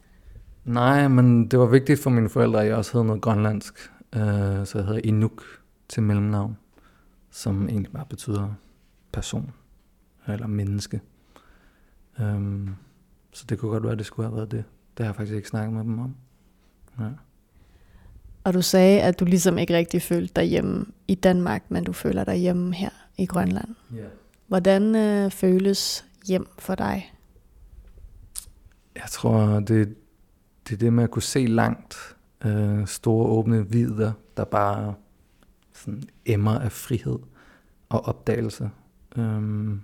Nej, 0.65 1.07
men 1.07 1.47
det 1.47 1.59
var 1.59 1.65
vigtigt 1.65 1.99
for 1.99 2.09
mine 2.09 2.29
forældre, 2.29 2.61
at 2.61 2.67
jeg 2.67 2.75
også 2.75 2.97
hed 2.97 3.03
noget 3.03 3.21
grønlandsk. 3.21 3.91
Øh, 4.15 4.65
så 4.65 4.71
jeg 4.75 4.85
hedder 4.85 5.01
Inuk 5.03 5.43
til 5.89 6.03
mellemnavn, 6.03 6.57
som 7.31 7.69
egentlig 7.69 7.91
bare 7.91 8.05
betyder 8.09 8.53
person 9.11 9.51
eller 10.27 10.47
menneske. 10.47 11.01
Øhm, 12.19 12.75
så 13.33 13.45
det 13.49 13.59
kunne 13.59 13.71
godt 13.71 13.83
være, 13.83 13.91
at 13.91 13.97
det 13.97 14.05
skulle 14.05 14.29
have 14.29 14.35
været 14.35 14.51
det. 14.51 14.63
Det 14.97 15.05
har 15.05 15.11
jeg 15.11 15.15
faktisk 15.15 15.35
ikke 15.35 15.47
snakket 15.47 15.73
med 15.73 15.83
dem 15.83 15.99
om. 15.99 16.15
Ja. 16.99 17.05
Og 18.43 18.53
du 18.53 18.61
sagde, 18.61 19.01
at 19.01 19.19
du 19.19 19.25
ligesom 19.25 19.57
ikke 19.57 19.77
rigtig 19.77 20.01
følte 20.01 20.33
dig 20.35 20.43
hjemme 20.43 20.85
i 21.07 21.15
Danmark, 21.15 21.63
men 21.69 21.83
du 21.83 21.93
føler 21.93 22.23
dig 22.23 22.35
hjemme 22.35 22.73
her 22.73 22.89
i 23.17 23.25
Grønland. 23.25 23.75
Yeah. 23.95 24.09
Hvordan 24.47 24.95
øh, 24.95 25.31
føles 25.31 26.05
hjem 26.29 26.47
for 26.59 26.75
dig? 26.75 27.13
Jeg 28.95 29.09
tror, 29.09 29.59
det, 29.59 29.95
det 30.67 30.73
er 30.73 30.77
det 30.77 30.93
med 30.93 31.03
at 31.03 31.11
kunne 31.11 31.21
se 31.21 31.45
langt. 31.45 32.15
Øh, 32.45 32.87
store 32.87 33.27
åbne 33.27 33.69
vidder, 33.69 34.11
der 34.37 34.43
bare 34.43 34.93
sådan 35.73 36.03
emmer 36.25 36.59
af 36.59 36.71
frihed 36.71 37.19
og 37.89 38.05
opdagelse. 38.05 38.69
Øhm, 39.17 39.81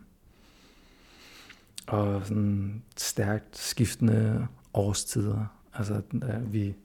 og 1.88 2.22
sådan 2.26 2.84
stærkt 2.98 3.58
skiftende 3.58 4.48
årstider. 4.74 5.46
Altså, 5.74 6.02
vi, 6.42 6.76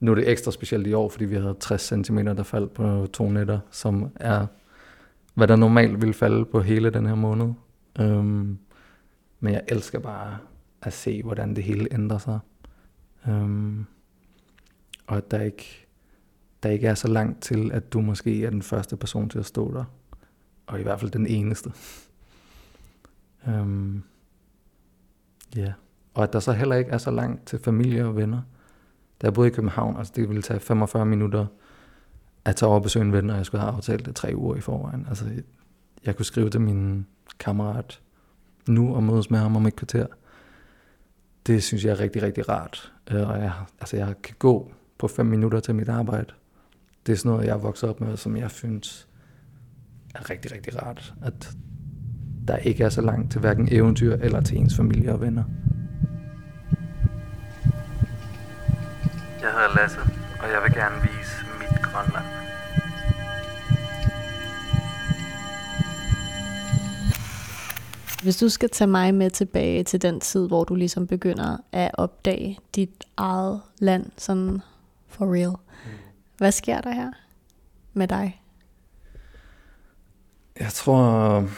nu 0.00 0.10
er 0.10 0.14
det 0.14 0.28
ekstra 0.30 0.50
specielt 0.50 0.86
i 0.86 0.92
år, 0.92 1.08
fordi 1.08 1.24
vi 1.24 1.34
havde 1.34 1.56
60 1.60 1.82
cm, 1.82 2.18
der 2.18 2.42
faldt 2.42 2.74
på 2.74 3.06
to 3.12 3.30
nætter, 3.30 3.58
som 3.70 4.10
er, 4.16 4.46
hvad 5.34 5.48
der 5.48 5.56
normalt 5.56 6.00
ville 6.00 6.14
falde 6.14 6.44
på 6.44 6.60
hele 6.60 6.90
den 6.90 7.06
her 7.06 7.14
måned. 7.14 7.52
Øhm, 8.00 8.58
men 9.46 9.54
jeg 9.54 9.62
elsker 9.68 9.98
bare 9.98 10.38
at 10.82 10.92
se, 10.92 11.22
hvordan 11.22 11.56
det 11.56 11.64
hele 11.64 11.88
ændrer 11.92 12.18
sig. 12.18 12.38
Um, 13.26 13.86
og 15.06 15.16
at 15.16 15.30
der 15.30 15.40
ikke 15.40 15.86
der 16.62 16.68
ikke 16.70 16.86
er 16.86 16.94
så 16.94 17.08
langt 17.08 17.42
til, 17.42 17.72
at 17.72 17.92
du 17.92 18.00
måske 18.00 18.44
er 18.44 18.50
den 18.50 18.62
første 18.62 18.96
person 18.96 19.28
til 19.28 19.38
at 19.38 19.46
stå 19.46 19.74
der. 19.74 19.84
Og 20.66 20.80
i 20.80 20.82
hvert 20.82 21.00
fald 21.00 21.10
den 21.10 21.26
eneste. 21.26 21.72
Um, 23.46 24.02
ja. 25.56 25.60
Yeah. 25.60 25.72
Og 26.14 26.22
at 26.22 26.32
der 26.32 26.40
så 26.40 26.52
heller 26.52 26.76
ikke 26.76 26.90
er 26.90 26.98
så 26.98 27.10
langt 27.10 27.46
til 27.46 27.58
familie 27.58 28.06
og 28.06 28.16
venner. 28.16 28.42
Da 29.20 29.26
jeg 29.26 29.34
boede 29.34 29.48
i 29.48 29.52
København, 29.52 29.96
altså 29.96 30.12
det 30.16 30.28
ville 30.28 30.42
tage 30.42 30.60
45 30.60 31.06
minutter 31.06 31.46
at 32.44 32.56
tage 32.56 32.68
over 32.68 32.78
og 32.78 32.82
besøge 32.82 33.04
en 33.04 33.12
ven, 33.12 33.30
og 33.30 33.36
jeg 33.36 33.46
skulle 33.46 33.60
have 33.60 33.72
aftalt 33.72 34.06
det 34.06 34.14
tre 34.14 34.32
uger 34.36 34.56
i 34.56 34.60
forvejen. 34.60 35.06
Altså, 35.08 35.42
jeg 36.04 36.16
kunne 36.16 36.26
skrive 36.26 36.50
til 36.50 36.60
min 36.60 37.06
kammerat 37.38 38.00
nu 38.68 38.94
og 38.94 39.02
mødes 39.02 39.30
med 39.30 39.38
ham 39.38 39.56
om 39.56 39.66
et 39.66 39.76
kvarter. 39.76 40.06
Det 41.46 41.62
synes 41.62 41.84
jeg 41.84 41.90
er 41.90 42.00
rigtig, 42.00 42.22
rigtig 42.22 42.48
rart. 42.48 42.92
Øh, 43.10 43.28
og 43.28 43.38
jeg, 43.38 43.52
altså, 43.80 43.96
jeg 43.96 44.14
kan 44.22 44.34
gå 44.38 44.72
på 44.98 45.08
fem 45.08 45.26
minutter 45.26 45.60
til 45.60 45.74
mit 45.74 45.88
arbejde. 45.88 46.34
Det 47.06 47.12
er 47.12 47.16
sådan 47.16 47.30
noget, 47.30 47.46
jeg 47.46 47.52
er 47.52 47.58
vokset 47.58 47.88
op 47.88 48.00
med, 48.00 48.16
som 48.16 48.36
jeg 48.36 48.50
synes 48.50 49.08
er 50.14 50.30
rigtig, 50.30 50.52
rigtig 50.52 50.82
rart. 50.82 51.14
At 51.22 51.56
der 52.48 52.56
ikke 52.56 52.84
er 52.84 52.88
så 52.88 53.00
langt 53.00 53.32
til 53.32 53.40
hverken 53.40 53.68
eventyr 53.70 54.14
eller 54.14 54.40
til 54.40 54.58
ens 54.58 54.76
familie 54.76 55.12
og 55.12 55.20
venner. 55.20 55.44
Jeg 59.42 59.52
hedder 59.52 59.76
Lasse, 59.76 59.98
og 60.42 60.48
jeg 60.52 60.60
vil 60.64 60.72
gerne 60.74 61.02
vise 61.02 61.45
Hvis 68.26 68.36
du 68.36 68.48
skal 68.48 68.70
tage 68.70 68.88
mig 68.88 69.14
med 69.14 69.30
tilbage 69.30 69.84
til 69.84 70.02
den 70.02 70.20
tid, 70.20 70.46
hvor 70.46 70.64
du 70.64 70.74
ligesom 70.74 71.06
begynder 71.06 71.56
at 71.72 71.90
opdage 71.94 72.58
dit 72.74 73.04
eget 73.16 73.60
land, 73.78 74.10
sådan 74.16 74.60
for 75.06 75.34
real. 75.34 75.50
Mm. 75.50 75.90
Hvad 76.38 76.52
sker 76.52 76.80
der 76.80 76.90
her 76.90 77.12
med 77.92 78.08
dig? 78.08 78.42
Jeg 80.60 80.72
tror, 80.72 81.48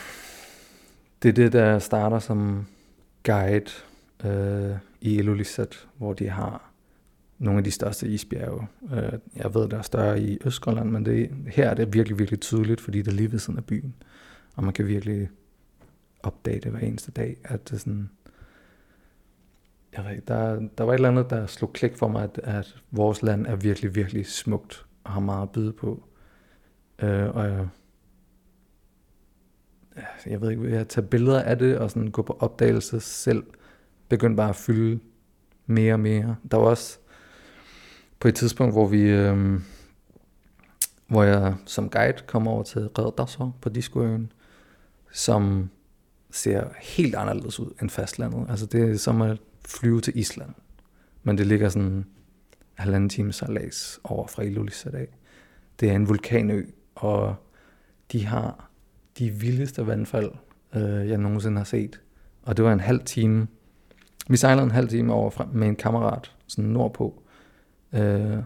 det 1.22 1.28
er 1.28 1.32
det, 1.32 1.52
der 1.52 1.78
starter 1.78 2.18
som 2.18 2.66
guide 3.24 3.70
øh, 4.24 4.76
i 5.00 5.14
Ilulissat, 5.14 5.86
hvor 5.98 6.12
de 6.12 6.28
har 6.28 6.70
nogle 7.38 7.58
af 7.58 7.64
de 7.64 7.70
største 7.70 8.08
isbjerge. 8.08 8.68
Øh, 8.92 9.12
jeg 9.36 9.54
ved, 9.54 9.68
der 9.68 9.78
er 9.78 9.82
større 9.82 10.20
i 10.20 10.38
Østgrønland, 10.44 10.90
men 10.90 11.06
det, 11.06 11.30
her 11.46 11.70
er 11.70 11.74
det 11.74 11.94
virkelig, 11.94 12.18
virkelig 12.18 12.40
tydeligt, 12.40 12.80
fordi 12.80 12.98
det 12.98 13.08
er 13.08 13.16
lige 13.16 13.32
ved 13.32 13.38
siden 13.38 13.58
af 13.58 13.64
byen. 13.64 13.94
Og 14.56 14.64
man 14.64 14.72
kan 14.72 14.86
virkelig 14.86 15.28
opdage 16.22 16.60
det 16.60 16.70
hver 16.70 16.80
eneste 16.80 17.10
dag, 17.10 17.36
at 17.44 17.70
det 17.70 17.80
sådan, 17.80 18.10
jeg 19.96 20.04
ved, 20.04 20.20
der, 20.20 20.68
der 20.78 20.84
var 20.84 20.92
et 20.92 20.94
eller 20.94 21.08
andet, 21.08 21.30
der 21.30 21.46
slog 21.46 21.72
klik 21.72 21.96
for 21.96 22.08
mig, 22.08 22.22
at, 22.24 22.40
at 22.44 22.76
vores 22.90 23.22
land 23.22 23.46
er 23.46 23.56
virkelig, 23.56 23.94
virkelig 23.94 24.26
smukt 24.26 24.86
og 25.04 25.12
har 25.12 25.20
meget 25.20 25.42
at 25.42 25.50
byde 25.50 25.72
på. 25.72 26.02
Øh, 26.98 27.28
og 27.28 27.46
jeg, 27.46 27.68
jeg 30.26 30.40
ved 30.40 30.50
ikke, 30.50 30.70
jeg 30.70 30.88
tager 30.88 31.08
billeder 31.08 31.42
af 31.42 31.58
det 31.58 31.78
og 31.78 31.90
sådan 31.90 32.10
gå 32.10 32.22
på 32.22 32.36
opdagelse 32.40 33.00
selv, 33.00 33.44
begyndte 34.08 34.36
bare 34.36 34.48
at 34.48 34.56
fylde 34.56 35.00
mere 35.66 35.92
og 35.92 36.00
mere. 36.00 36.36
Der 36.50 36.56
var 36.56 36.64
også 36.64 36.98
på 38.20 38.28
et 38.28 38.34
tidspunkt, 38.34 38.74
hvor 38.74 38.86
vi, 38.86 39.00
øh, 39.00 39.60
hvor 41.06 41.22
jeg 41.22 41.54
som 41.64 41.90
guide 41.90 42.22
kom 42.26 42.48
over 42.48 42.62
til 42.62 42.88
Reddersor 42.88 43.56
på 43.60 43.68
Discoøen, 43.68 44.32
som 45.12 45.70
ser 46.30 46.64
helt 46.80 47.14
anderledes 47.14 47.60
ud 47.60 47.70
end 47.82 47.90
fastlandet. 47.90 48.46
Altså 48.48 48.66
det 48.66 48.90
er 48.90 48.96
som 48.96 49.22
at 49.22 49.38
flyve 49.68 50.00
til 50.00 50.18
Island. 50.18 50.50
Men 51.22 51.38
det 51.38 51.46
ligger 51.46 51.68
sådan 51.68 52.04
halvanden 52.74 53.08
time 53.08 53.32
sejlads 53.32 54.00
over 54.04 54.26
fra 54.26 54.42
Ilulissat 54.42 54.94
af. 54.94 55.08
Det 55.80 55.90
er 55.90 55.94
en 55.94 56.08
vulkanø, 56.08 56.64
og 56.94 57.34
de 58.12 58.26
har 58.26 58.70
de 59.18 59.30
vildeste 59.30 59.86
vandfald, 59.86 60.30
øh, 60.74 61.08
jeg 61.08 61.18
nogensinde 61.18 61.56
har 61.56 61.64
set. 61.64 62.00
Og 62.42 62.56
det 62.56 62.64
var 62.64 62.72
en 62.72 62.80
halv 62.80 63.04
time. 63.04 63.46
Vi 64.28 64.36
sejlede 64.36 64.64
en 64.64 64.70
halv 64.70 64.88
time 64.88 65.12
over 65.12 65.30
fra, 65.30 65.48
med 65.52 65.68
en 65.68 65.76
kammerat, 65.76 66.34
sådan 66.46 66.70
nordpå, 66.70 67.22
øh, 67.92 68.38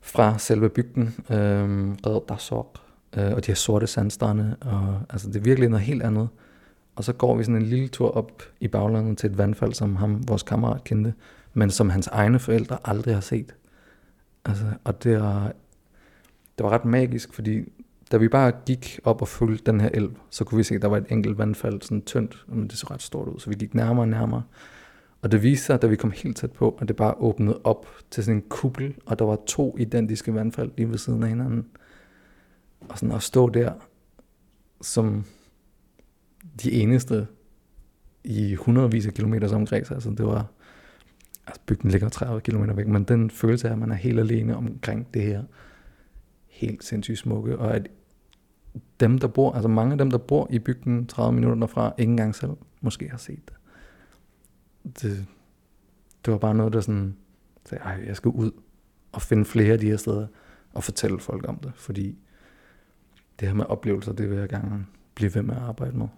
fra 0.00 0.38
selve 0.38 0.68
bygden, 0.68 1.14
øh, 1.30 1.90
Red 2.06 2.26
Dasok, 2.28 2.78
øh, 3.16 3.32
og 3.32 3.46
de 3.46 3.50
her 3.50 3.54
sorte 3.54 3.86
sandstrande, 3.86 4.56
og 4.60 5.00
altså 5.10 5.28
det 5.28 5.36
er 5.36 5.40
virkelig 5.40 5.68
noget 5.68 5.86
helt 5.86 6.02
andet. 6.02 6.28
Og 6.96 7.04
så 7.04 7.12
går 7.12 7.36
vi 7.36 7.44
sådan 7.44 7.62
en 7.62 7.68
lille 7.68 7.88
tur 7.88 8.10
op 8.10 8.42
i 8.60 8.68
baglandet 8.68 9.18
til 9.18 9.30
et 9.30 9.38
vandfald, 9.38 9.72
som 9.72 9.96
ham, 9.96 10.28
vores 10.28 10.42
kammerat 10.42 10.84
kendte, 10.84 11.14
men 11.54 11.70
som 11.70 11.90
hans 11.90 12.06
egne 12.06 12.38
forældre 12.38 12.78
aldrig 12.84 13.14
har 13.14 13.20
set. 13.20 13.54
Altså, 14.44 14.64
og 14.84 15.04
det 15.04 15.20
var, 15.20 15.52
det 16.58 16.64
var 16.64 16.70
ret 16.70 16.84
magisk, 16.84 17.32
fordi 17.32 17.72
da 18.12 18.16
vi 18.16 18.28
bare 18.28 18.52
gik 18.66 19.00
op 19.04 19.22
og 19.22 19.28
fulgte 19.28 19.72
den 19.72 19.80
her 19.80 19.90
elv, 19.94 20.10
så 20.30 20.44
kunne 20.44 20.56
vi 20.56 20.62
se, 20.62 20.74
at 20.74 20.82
der 20.82 20.88
var 20.88 20.96
et 20.96 21.06
enkelt 21.10 21.38
vandfald, 21.38 21.82
sådan 21.82 22.02
tyndt, 22.02 22.44
men 22.48 22.68
det 22.68 22.78
så 22.78 22.86
ret 22.90 23.02
stort 23.02 23.28
ud, 23.28 23.38
så 23.38 23.50
vi 23.50 23.56
gik 23.56 23.74
nærmere 23.74 24.02
og 24.02 24.08
nærmere. 24.08 24.42
Og 25.22 25.32
det 25.32 25.42
viste 25.42 25.66
sig, 25.66 25.82
da 25.82 25.86
vi 25.86 25.96
kom 25.96 26.10
helt 26.10 26.36
tæt 26.36 26.52
på, 26.52 26.78
at 26.80 26.88
det 26.88 26.96
bare 26.96 27.14
åbnede 27.14 27.60
op 27.64 27.86
til 28.10 28.24
sådan 28.24 28.36
en 28.36 28.44
kuppel, 28.48 28.94
og 29.06 29.18
der 29.18 29.24
var 29.24 29.38
to 29.46 29.76
identiske 29.78 30.34
vandfald 30.34 30.70
lige 30.76 30.90
ved 30.90 30.98
siden 30.98 31.22
af 31.22 31.28
hinanden. 31.28 31.66
Og 32.88 32.98
sådan 32.98 33.14
at 33.14 33.22
stå 33.22 33.48
der, 33.48 33.72
som 34.80 35.24
de 36.62 36.72
eneste 36.72 37.26
i 38.24 38.54
hundredvis 38.54 39.06
af 39.06 39.14
kilometers 39.14 39.52
omkreds. 39.52 39.90
Altså 39.90 40.10
det 40.10 40.26
var, 40.26 40.46
altså 41.46 41.62
bygden 41.66 41.90
ligger 41.90 42.08
30 42.08 42.40
km 42.40 42.76
væk, 42.76 42.86
men 42.86 43.04
den 43.04 43.30
følelse 43.30 43.68
af, 43.68 43.72
at 43.72 43.78
man 43.78 43.90
er 43.90 43.94
helt 43.94 44.18
alene 44.18 44.56
omkring 44.56 45.14
det 45.14 45.22
her 45.22 45.42
helt 46.46 46.84
sindssygt 46.84 47.18
smukke, 47.18 47.58
og 47.58 47.74
at 47.74 47.88
dem, 49.00 49.18
der 49.18 49.28
bor, 49.28 49.52
altså 49.52 49.68
mange 49.68 49.92
af 49.92 49.98
dem, 49.98 50.10
der 50.10 50.18
bor 50.18 50.46
i 50.50 50.58
bygden 50.58 51.06
30 51.06 51.32
minutter 51.32 51.60
derfra, 51.60 51.92
ikke 51.98 52.10
engang 52.10 52.34
selv 52.34 52.52
måske 52.80 53.08
har 53.08 53.18
set 53.18 53.40
det. 53.48 53.54
Det, 55.02 55.26
det 56.24 56.32
var 56.32 56.38
bare 56.38 56.54
noget, 56.54 56.72
der 56.72 56.80
sådan 56.80 57.16
sagde, 57.64 57.84
ej, 57.84 58.02
jeg 58.06 58.16
skal 58.16 58.28
ud 58.28 58.50
og 59.12 59.22
finde 59.22 59.44
flere 59.44 59.72
af 59.72 59.78
de 59.78 59.86
her 59.86 59.96
steder 59.96 60.26
og 60.72 60.84
fortælle 60.84 61.18
folk 61.18 61.48
om 61.48 61.58
det, 61.58 61.72
fordi 61.74 62.18
det 63.40 63.48
her 63.48 63.54
med 63.54 63.64
oplevelser, 63.64 64.12
det 64.12 64.30
vil 64.30 64.38
jeg 64.38 64.48
gerne 64.48 64.86
blive 65.14 65.34
ved 65.34 65.42
med 65.42 65.54
at 65.56 65.62
arbejde 65.62 65.98
med. 65.98 66.08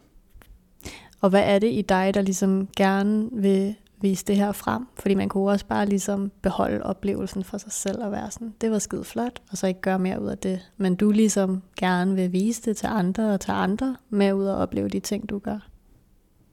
Og 1.20 1.30
hvad 1.30 1.42
er 1.44 1.58
det 1.58 1.72
i 1.72 1.82
dig, 1.82 2.14
der 2.14 2.22
ligesom 2.22 2.68
gerne 2.76 3.28
vil 3.32 3.74
vise 4.00 4.24
det 4.24 4.36
her 4.36 4.52
frem? 4.52 4.86
Fordi 4.98 5.14
man 5.14 5.28
kunne 5.28 5.50
også 5.50 5.66
bare 5.66 5.86
ligesom 5.86 6.32
beholde 6.42 6.82
oplevelsen 6.82 7.44
for 7.44 7.58
sig 7.58 7.72
selv 7.72 8.04
og 8.04 8.12
være 8.12 8.30
sådan, 8.30 8.54
det 8.60 8.70
var 8.70 8.78
skide 8.78 9.04
flot, 9.04 9.42
og 9.50 9.58
så 9.58 9.66
ikke 9.66 9.80
gøre 9.80 9.98
mere 9.98 10.22
ud 10.22 10.28
af 10.28 10.38
det. 10.38 10.70
Men 10.76 10.94
du 10.94 11.10
ligesom 11.10 11.62
gerne 11.78 12.14
vil 12.14 12.32
vise 12.32 12.62
det 12.62 12.76
til 12.76 12.86
andre 12.86 13.34
og 13.34 13.40
tage 13.40 13.58
andre 13.58 13.96
med 14.10 14.32
ud 14.32 14.46
og 14.46 14.56
opleve 14.56 14.88
de 14.88 15.00
ting, 15.00 15.28
du 15.28 15.38
gør. 15.38 15.68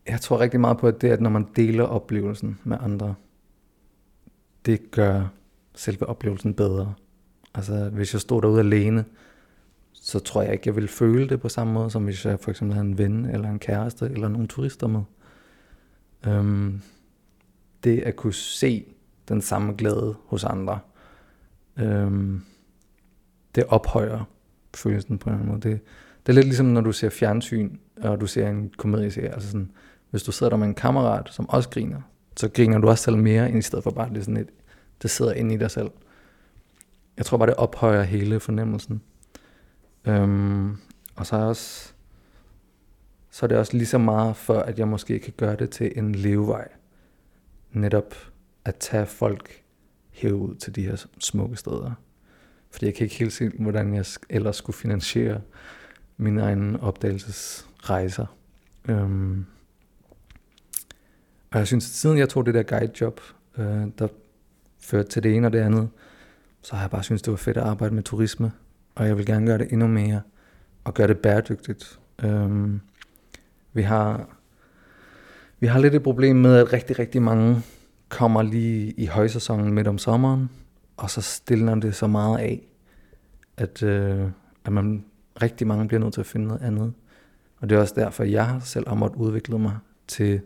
Jeg 0.08 0.22
tror 0.22 0.40
rigtig 0.40 0.60
meget 0.60 0.78
på, 0.78 0.88
at 0.88 1.02
det, 1.02 1.10
at 1.10 1.22
når 1.22 1.30
man 1.30 1.48
deler 1.56 1.84
oplevelsen 1.84 2.60
med 2.64 2.78
andre, 2.82 3.16
det 4.66 4.92
gør 4.92 5.24
selve 5.76 6.10
oplevelsen 6.10 6.54
bedre. 6.54 6.94
Altså, 7.56 7.90
hvis 7.94 8.14
jeg 8.14 8.22
stod 8.22 8.42
derude 8.42 8.60
alene, 8.60 9.06
så 10.06 10.20
tror 10.20 10.42
jeg 10.42 10.54
ikke, 10.54 10.64
jeg 10.66 10.76
vil 10.76 10.88
føle 10.88 11.30
det 11.30 11.42
på 11.42 11.50
samme 11.50 11.74
måde, 11.74 11.92
som 11.92 12.04
hvis 12.04 12.26
jeg 12.26 12.40
for 12.40 12.52
eksempel 12.52 12.74
havde 12.74 12.88
en 12.88 12.98
ven, 12.98 13.26
eller 13.26 13.50
en 13.50 13.60
kæreste, 13.60 14.06
eller 14.06 14.28
nogle 14.28 14.48
turister 14.48 14.88
med. 14.88 15.02
Øhm, 16.28 16.82
det 17.84 18.00
at 18.00 18.16
kunne 18.16 18.34
se 18.34 18.86
den 19.28 19.42
samme 19.42 19.74
glæde 19.74 20.16
hos 20.26 20.44
andre, 20.44 20.80
øhm, 21.78 22.42
det 23.56 23.64
ophøjer 23.64 24.30
følelsen 24.76 25.18
på 25.18 25.30
en 25.30 25.36
anden 25.36 25.50
måde. 25.50 25.62
Det, 25.62 25.80
det 26.26 26.32
er 26.32 26.34
lidt 26.34 26.46
ligesom, 26.46 26.66
når 26.66 26.82
du 26.82 26.92
ser 26.92 27.10
fjernsyn, 27.10 27.78
og 28.02 28.22
du 28.22 28.28
ser 28.28 28.50
en 28.50 28.72
komedieserie. 28.78 29.34
Altså 29.34 29.48
sådan, 29.48 29.72
hvis 30.10 30.24
du 30.24 30.32
sidder 30.32 30.50
der 30.50 30.58
med 30.58 30.68
en 30.68 30.76
kammerat, 30.76 31.30
som 31.32 31.50
også 31.50 31.70
griner, 31.70 32.02
så 32.38 32.50
griner 32.50 32.78
du 32.78 32.88
også 32.88 33.04
selv 33.04 33.18
mere, 33.18 33.50
end 33.50 33.58
i 33.58 33.62
stedet 33.62 33.84
for 33.84 33.92
bare 33.92 34.10
det 34.14 34.26
sådan 34.26 34.38
et, 34.38 34.50
det 35.02 35.10
sidder 35.10 35.34
inde 35.34 35.56
i 35.56 35.58
dig 35.58 35.72
selv. 35.72 35.92
Jeg 37.18 37.26
tror 37.26 37.38
bare, 37.38 37.48
det 37.48 37.56
ophøjer 37.56 38.04
hele 38.04 38.40
fornemmelsen. 38.40 39.02
Øhm, 40.08 40.78
og 41.16 41.26
så 41.26 41.36
er, 41.36 41.44
også, 41.44 41.94
så 43.32 43.46
er 43.46 43.48
det 43.48 43.58
også 43.58 43.78
lige 43.78 43.88
så 43.88 43.98
meget 43.98 44.36
for, 44.36 44.60
at 44.60 44.80
jeg 44.80 44.88
måske 44.88 45.20
kan 45.20 45.34
gøre 45.38 45.56
det 45.56 45.70
til 45.70 45.92
en 45.96 46.16
levevej. 46.16 46.68
Netop 47.72 48.16
at 48.66 48.76
tage 48.76 49.06
folk 49.06 49.64
herud 50.12 50.56
til 50.56 50.76
de 50.76 50.82
her 50.82 51.06
smukke 51.20 51.56
steder. 51.56 51.92
Fordi 52.72 52.86
jeg 52.86 52.94
kan 52.94 53.04
ikke 53.04 53.16
helt 53.16 53.34
se, 53.34 53.50
hvordan 53.60 53.94
jeg 53.94 54.06
ellers 54.30 54.56
skulle 54.56 54.76
finansiere 54.76 55.42
mine 56.18 56.42
egne 56.42 56.82
opdagelsesrejser. 56.82 58.26
Øhm, 58.90 59.46
og 61.52 61.60
jeg 61.60 61.68
synes, 61.68 61.86
at 61.86 61.92
siden 61.92 62.18
jeg 62.18 62.30
tog 62.30 62.46
det 62.46 62.54
der 62.54 62.64
guidejob, 62.64 63.22
øh, 63.58 63.88
der 64.00 64.08
førte 64.80 65.10
til 65.10 65.24
det 65.24 65.36
ene 65.36 65.48
og 65.48 65.54
det 65.54 65.60
andet, 65.60 65.90
så 66.62 66.76
har 66.76 66.84
jeg 66.84 66.92
bare 66.92 67.04
synes 67.04 67.22
det 67.22 67.32
var 67.32 67.38
fedt 67.38 67.58
at 67.58 67.64
arbejde 67.64 67.96
med 67.96 68.04
turisme 68.04 68.52
og 68.96 69.08
jeg 69.08 69.18
vil 69.18 69.26
gerne 69.26 69.46
gøre 69.46 69.58
det 69.58 69.72
endnu 69.72 69.88
mere, 69.88 70.22
og 70.84 70.94
gøre 70.94 71.08
det 71.08 71.18
bæredygtigt. 71.18 72.00
Øhm, 72.24 72.82
vi 73.74 73.82
har 73.82 74.36
vi 75.60 75.68
har 75.68 75.80
lidt 75.80 75.96
et 75.96 76.04
problem 76.04 76.36
med, 76.36 76.58
at 76.58 76.74
rigtig, 76.74 77.00
rigtig 77.00 77.22
mange 77.22 77.62
kommer 78.10 78.42
lige 78.42 78.92
i 78.92 79.06
højsæsonen 79.06 79.74
midt 79.74 79.88
om 79.88 79.98
sommeren, 79.98 80.50
og 80.98 81.10
så 81.10 81.22
stiller 81.22 81.76
det 81.76 81.96
så 81.96 82.08
meget 82.08 82.40
af, 82.40 82.62
at, 83.58 83.84
øh, 83.84 84.30
at 84.66 84.72
man 84.72 85.06
rigtig 85.42 85.68
mange 85.68 85.88
bliver 85.88 86.02
nødt 86.02 86.14
til 86.14 86.22
at 86.22 86.28
finde 86.28 86.48
noget 86.48 86.62
andet. 86.62 86.94
Og 87.60 87.70
det 87.70 87.76
er 87.76 87.80
også 87.80 87.94
derfor, 87.98 88.24
jeg 88.24 88.60
selv 88.64 88.88
har 88.88 88.96
måttet 88.96 89.18
udvikle 89.18 89.60
mig 89.60 89.78
til 90.08 90.42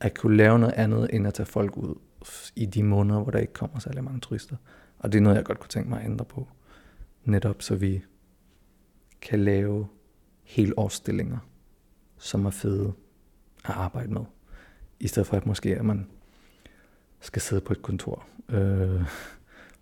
at 0.00 0.18
kunne 0.18 0.36
lave 0.36 0.58
noget 0.58 0.74
andet, 0.74 1.10
end 1.12 1.26
at 1.26 1.34
tage 1.34 1.46
folk 1.46 1.76
ud 1.76 1.94
i 2.56 2.66
de 2.66 2.82
måneder, 2.82 3.20
hvor 3.20 3.30
der 3.30 3.38
ikke 3.38 3.52
kommer 3.52 3.78
særlig 3.78 4.04
mange 4.04 4.20
turister. 4.20 4.56
Og 4.98 5.12
det 5.12 5.18
er 5.18 5.22
noget, 5.22 5.36
jeg 5.36 5.44
godt 5.44 5.60
kunne 5.60 5.68
tænke 5.68 5.88
mig 5.88 6.00
at 6.00 6.06
ændre 6.06 6.24
på. 6.24 6.48
Netop 7.24 7.62
så 7.62 7.76
vi 7.76 8.04
kan 9.22 9.44
lave 9.44 9.88
hele 10.42 10.78
årsstillinger, 10.78 11.38
som 12.18 12.46
er 12.46 12.50
fede 12.50 12.92
at 13.64 13.70
arbejde 13.70 14.12
med. 14.12 14.24
I 15.00 15.08
stedet 15.08 15.26
for 15.26 15.36
at 15.36 15.46
måske, 15.46 15.76
at 15.76 15.84
man 15.84 16.06
skal 17.20 17.42
sidde 17.42 17.60
på 17.60 17.72
et 17.72 17.82
kontor 17.82 18.26
øh, 18.48 19.02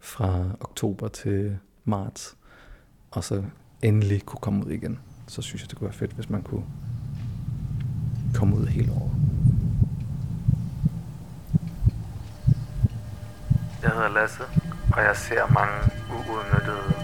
fra 0.01 0.45
oktober 0.61 1.09
til 1.09 1.59
marts, 1.85 2.37
og 3.11 3.25
så 3.25 3.45
endelig 3.83 4.23
kunne 4.23 4.41
komme 4.41 4.67
ud 4.67 4.71
igen. 4.71 4.99
Så 5.27 5.43
synes 5.43 5.63
jeg, 5.63 5.71
det 5.71 5.79
kunne 5.79 5.89
være 5.89 5.99
fedt, 5.99 6.13
hvis 6.13 6.31
man 6.31 6.43
kunne 6.43 6.65
komme 8.35 8.57
ud 8.57 8.67
hele 8.67 8.93
året. 8.93 9.13
Jeg 13.83 13.91
hedder 13.91 14.09
Lasse, 14.09 14.43
og 14.93 15.03
jeg 15.03 15.17
ser 15.17 15.53
mange 15.53 15.79
uudnyttede 16.11 17.02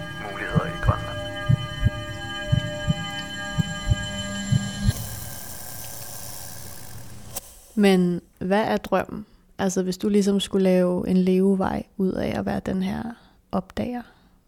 Men 7.79 8.21
hvad 8.39 8.63
er 8.63 8.77
drømmen? 8.77 9.25
Altså 9.57 9.83
hvis 9.83 9.97
du 9.97 10.09
ligesom 10.09 10.39
skulle 10.39 10.63
lave 10.63 11.09
en 11.09 11.17
levevej 11.17 11.83
ud 11.97 12.11
af 12.11 12.39
at 12.39 12.45
være 12.45 12.61
den 12.65 12.83
her 12.83 13.03
opdager, 13.51 14.01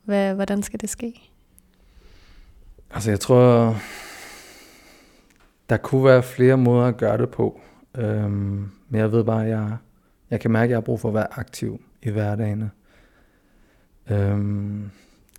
hvad, 0.03 0.35
hvordan 0.35 0.63
skal 0.63 0.81
det 0.81 0.89
ske? 0.89 1.31
Altså 2.91 3.11
jeg 3.11 3.19
tror, 3.19 3.75
der 5.69 5.77
kunne 5.77 6.05
være 6.05 6.23
flere 6.23 6.57
måder 6.57 6.85
at 6.85 6.97
gøre 6.97 7.17
det 7.17 7.29
på. 7.29 7.61
Øhm, 7.97 8.71
men 8.89 9.01
jeg 9.01 9.11
ved 9.11 9.23
bare, 9.23 9.43
at 9.43 9.49
jeg, 9.49 9.77
jeg 10.29 10.39
kan 10.39 10.51
mærke, 10.51 10.63
at 10.63 10.69
jeg 10.69 10.77
har 10.77 10.81
brug 10.81 10.99
for 10.99 11.07
at 11.07 11.15
være 11.15 11.39
aktiv 11.39 11.81
i 12.01 12.09
hverdagen. 12.09 12.71
Øhm, 14.09 14.91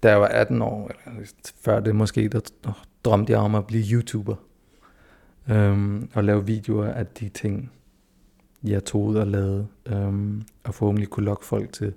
da 0.02 0.08
jeg 0.08 0.20
var 0.20 0.28
18 0.28 0.62
år, 0.62 0.90
eller 1.06 1.32
før 1.60 1.80
det 1.80 1.96
måske, 1.96 2.28
der 2.28 2.40
drømte 3.04 3.32
jeg 3.32 3.40
om 3.40 3.54
at 3.54 3.66
blive 3.66 3.84
YouTuber. 3.92 4.36
Øhm, 5.48 6.10
og 6.14 6.24
lave 6.24 6.46
videoer 6.46 6.92
af 6.92 7.06
de 7.06 7.28
ting, 7.28 7.72
jeg 8.64 8.84
tog 8.84 9.04
ud 9.04 9.16
og 9.16 9.26
lavede. 9.26 9.66
Øhm, 9.86 10.42
og 10.64 10.74
forhåbentlig 10.74 11.08
kunne 11.08 11.26
lokke 11.26 11.44
folk 11.44 11.72
til 11.72 11.94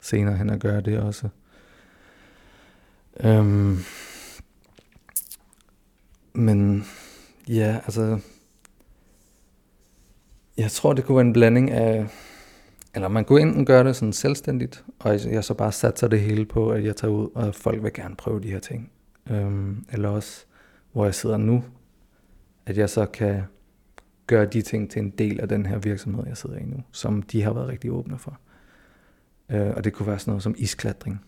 senere 0.00 0.36
hen 0.36 0.50
at 0.50 0.60
gøre 0.60 0.80
det 0.80 0.98
også. 0.98 1.28
Øhm, 3.20 3.78
men 6.32 6.84
ja, 7.48 7.80
altså... 7.84 8.18
Jeg 10.56 10.70
tror, 10.70 10.92
det 10.92 11.04
kunne 11.04 11.16
være 11.16 11.26
en 11.26 11.32
blanding 11.32 11.70
af... 11.70 12.06
Eller 12.94 13.08
man 13.08 13.24
kunne 13.24 13.40
enten 13.40 13.66
gøre 13.66 13.84
det 13.84 13.96
sådan 13.96 14.12
selvstændigt, 14.12 14.84
og 14.98 15.32
jeg 15.32 15.44
så 15.44 15.54
bare 15.54 15.72
satser 15.72 16.08
det 16.08 16.20
hele 16.20 16.44
på, 16.44 16.70
at 16.70 16.84
jeg 16.84 16.96
tager 16.96 17.12
ud, 17.12 17.28
og 17.34 17.54
folk 17.54 17.82
vil 17.82 17.92
gerne 17.92 18.16
prøve 18.16 18.40
de 18.40 18.50
her 18.50 18.58
ting. 18.58 18.90
Øhm, 19.30 19.84
eller 19.92 20.08
også, 20.08 20.44
hvor 20.92 21.04
jeg 21.04 21.14
sidder 21.14 21.36
nu, 21.36 21.64
at 22.66 22.78
jeg 22.78 22.90
så 22.90 23.06
kan 23.06 23.42
gøre 24.26 24.46
de 24.46 24.62
ting 24.62 24.90
til 24.90 25.02
en 25.02 25.10
del 25.10 25.40
af 25.40 25.48
den 25.48 25.66
her 25.66 25.78
virksomhed, 25.78 26.26
jeg 26.26 26.36
sidder 26.36 26.56
i 26.56 26.64
nu, 26.64 26.82
som 26.92 27.22
de 27.22 27.42
har 27.42 27.52
været 27.52 27.68
rigtig 27.68 27.92
åbne 27.92 28.18
for. 28.18 28.38
Øh, 29.50 29.72
og 29.76 29.84
det 29.84 29.92
kunne 29.92 30.06
være 30.06 30.18
sådan 30.18 30.30
noget 30.30 30.42
som 30.42 30.54
isklatring, 30.58 31.24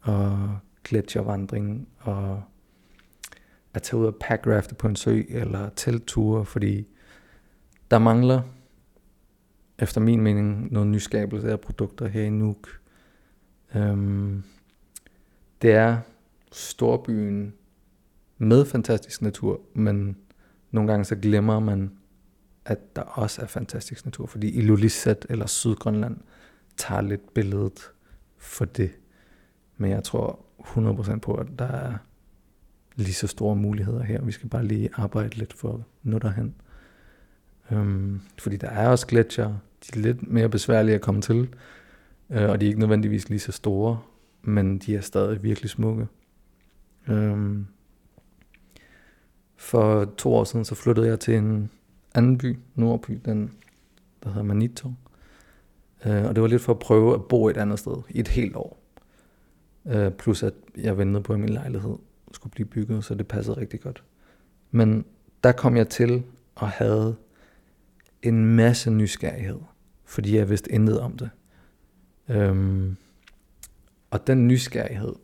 og 0.00 0.58
gletsjervandring, 0.84 1.88
og 1.98 2.42
at 3.74 3.82
tage 3.82 4.00
ud 4.00 4.06
og 4.06 4.16
packrafte 4.20 4.74
på 4.74 4.88
en 4.88 4.96
sø, 4.96 5.22
eller 5.28 5.68
teltture, 5.76 6.44
fordi 6.44 6.86
der 7.90 7.98
mangler, 7.98 8.42
efter 9.78 10.00
min 10.00 10.20
mening, 10.20 10.72
noget 10.72 10.88
nyskabelse 10.88 11.50
af 11.50 11.60
produkter 11.60 12.08
her 12.08 12.22
i 12.22 12.30
Nuuk. 12.30 12.68
Øhm, 13.74 14.42
det 15.62 15.72
er 15.72 15.98
storbyen 16.52 17.54
med 18.38 18.64
fantastisk 18.64 19.22
natur, 19.22 19.60
men 19.74 20.16
nogle 20.70 20.90
gange 20.90 21.04
så 21.04 21.16
glemmer 21.16 21.60
man, 21.60 21.92
at 22.64 22.96
der 22.96 23.02
også 23.02 23.42
er 23.42 23.46
fantastisk 23.46 24.04
natur, 24.04 24.26
fordi 24.26 24.50
Ilulissat 24.50 25.26
eller 25.30 25.46
Sydgrønland 25.46 26.16
tager 26.76 27.00
lidt 27.00 27.34
billedet 27.34 27.90
for 28.38 28.64
det. 28.64 28.90
Men 29.76 29.90
jeg 29.90 30.04
tror 30.04 30.38
100% 30.58 31.18
på, 31.18 31.34
at 31.34 31.46
der 31.58 31.64
er 31.64 31.94
lige 32.96 33.14
så 33.14 33.26
store 33.26 33.56
muligheder 33.56 34.02
her. 34.02 34.22
Vi 34.22 34.32
skal 34.32 34.48
bare 34.48 34.64
lige 34.64 34.90
arbejde 34.94 35.36
lidt 35.36 35.52
for 35.52 35.74
at 35.74 35.80
nå 36.02 36.18
derhen. 36.18 36.54
Øhm, 37.70 38.20
fordi 38.38 38.56
der 38.56 38.68
er 38.68 38.88
også 38.88 39.06
gletsjer. 39.06 39.46
De 39.46 39.98
er 39.98 40.02
lidt 40.02 40.30
mere 40.30 40.48
besværlige 40.48 40.94
at 40.94 41.00
komme 41.00 41.22
til. 41.22 41.54
Øh, 42.30 42.50
og 42.50 42.60
de 42.60 42.66
er 42.66 42.68
ikke 42.68 42.80
nødvendigvis 42.80 43.28
lige 43.28 43.40
så 43.40 43.52
store. 43.52 44.00
Men 44.42 44.78
de 44.78 44.96
er 44.96 45.00
stadig 45.00 45.42
virkelig 45.42 45.70
smukke. 45.70 46.06
Øhm, 47.08 47.66
for 49.56 50.04
to 50.04 50.34
år 50.34 50.44
siden 50.44 50.64
så 50.64 50.74
flyttede 50.74 51.06
jeg 51.06 51.20
til 51.20 51.34
en 51.34 51.70
anden 52.14 52.38
by, 52.38 52.58
Nordby, 52.74 53.20
den 53.24 53.52
der 54.22 54.28
hedder 54.28 54.42
Manito. 54.42 54.92
Øh, 56.06 56.24
og 56.24 56.34
det 56.34 56.42
var 56.42 56.48
lidt 56.48 56.62
for 56.62 56.72
at 56.72 56.78
prøve 56.78 57.14
at 57.14 57.24
bo 57.24 57.48
et 57.48 57.56
andet 57.56 57.78
sted 57.78 57.96
i 58.08 58.20
et 58.20 58.28
helt 58.28 58.56
år. 58.56 58.78
Øh, 59.86 60.12
plus 60.12 60.42
at 60.42 60.54
jeg 60.76 60.98
ventede 60.98 61.22
på, 61.22 61.32
at 61.32 61.40
min 61.40 61.48
lejlighed 61.48 61.96
skulle 62.32 62.50
blive 62.50 62.66
bygget, 62.66 63.04
så 63.04 63.14
det 63.14 63.28
passede 63.28 63.56
rigtig 63.56 63.80
godt. 63.80 64.04
Men 64.70 65.04
der 65.44 65.52
kom 65.52 65.76
jeg 65.76 65.88
til 65.88 66.22
og 66.54 66.68
havde 66.68 67.16
en 68.22 68.56
masse 68.56 68.90
nysgerrighed, 68.90 69.58
fordi 70.04 70.36
jeg 70.36 70.48
vidste 70.50 70.72
intet 70.72 71.00
om 71.00 71.16
det. 71.16 71.30
Øhm, 72.28 72.96
og 74.10 74.26
den 74.26 74.48
nysgerrighed 74.48 75.14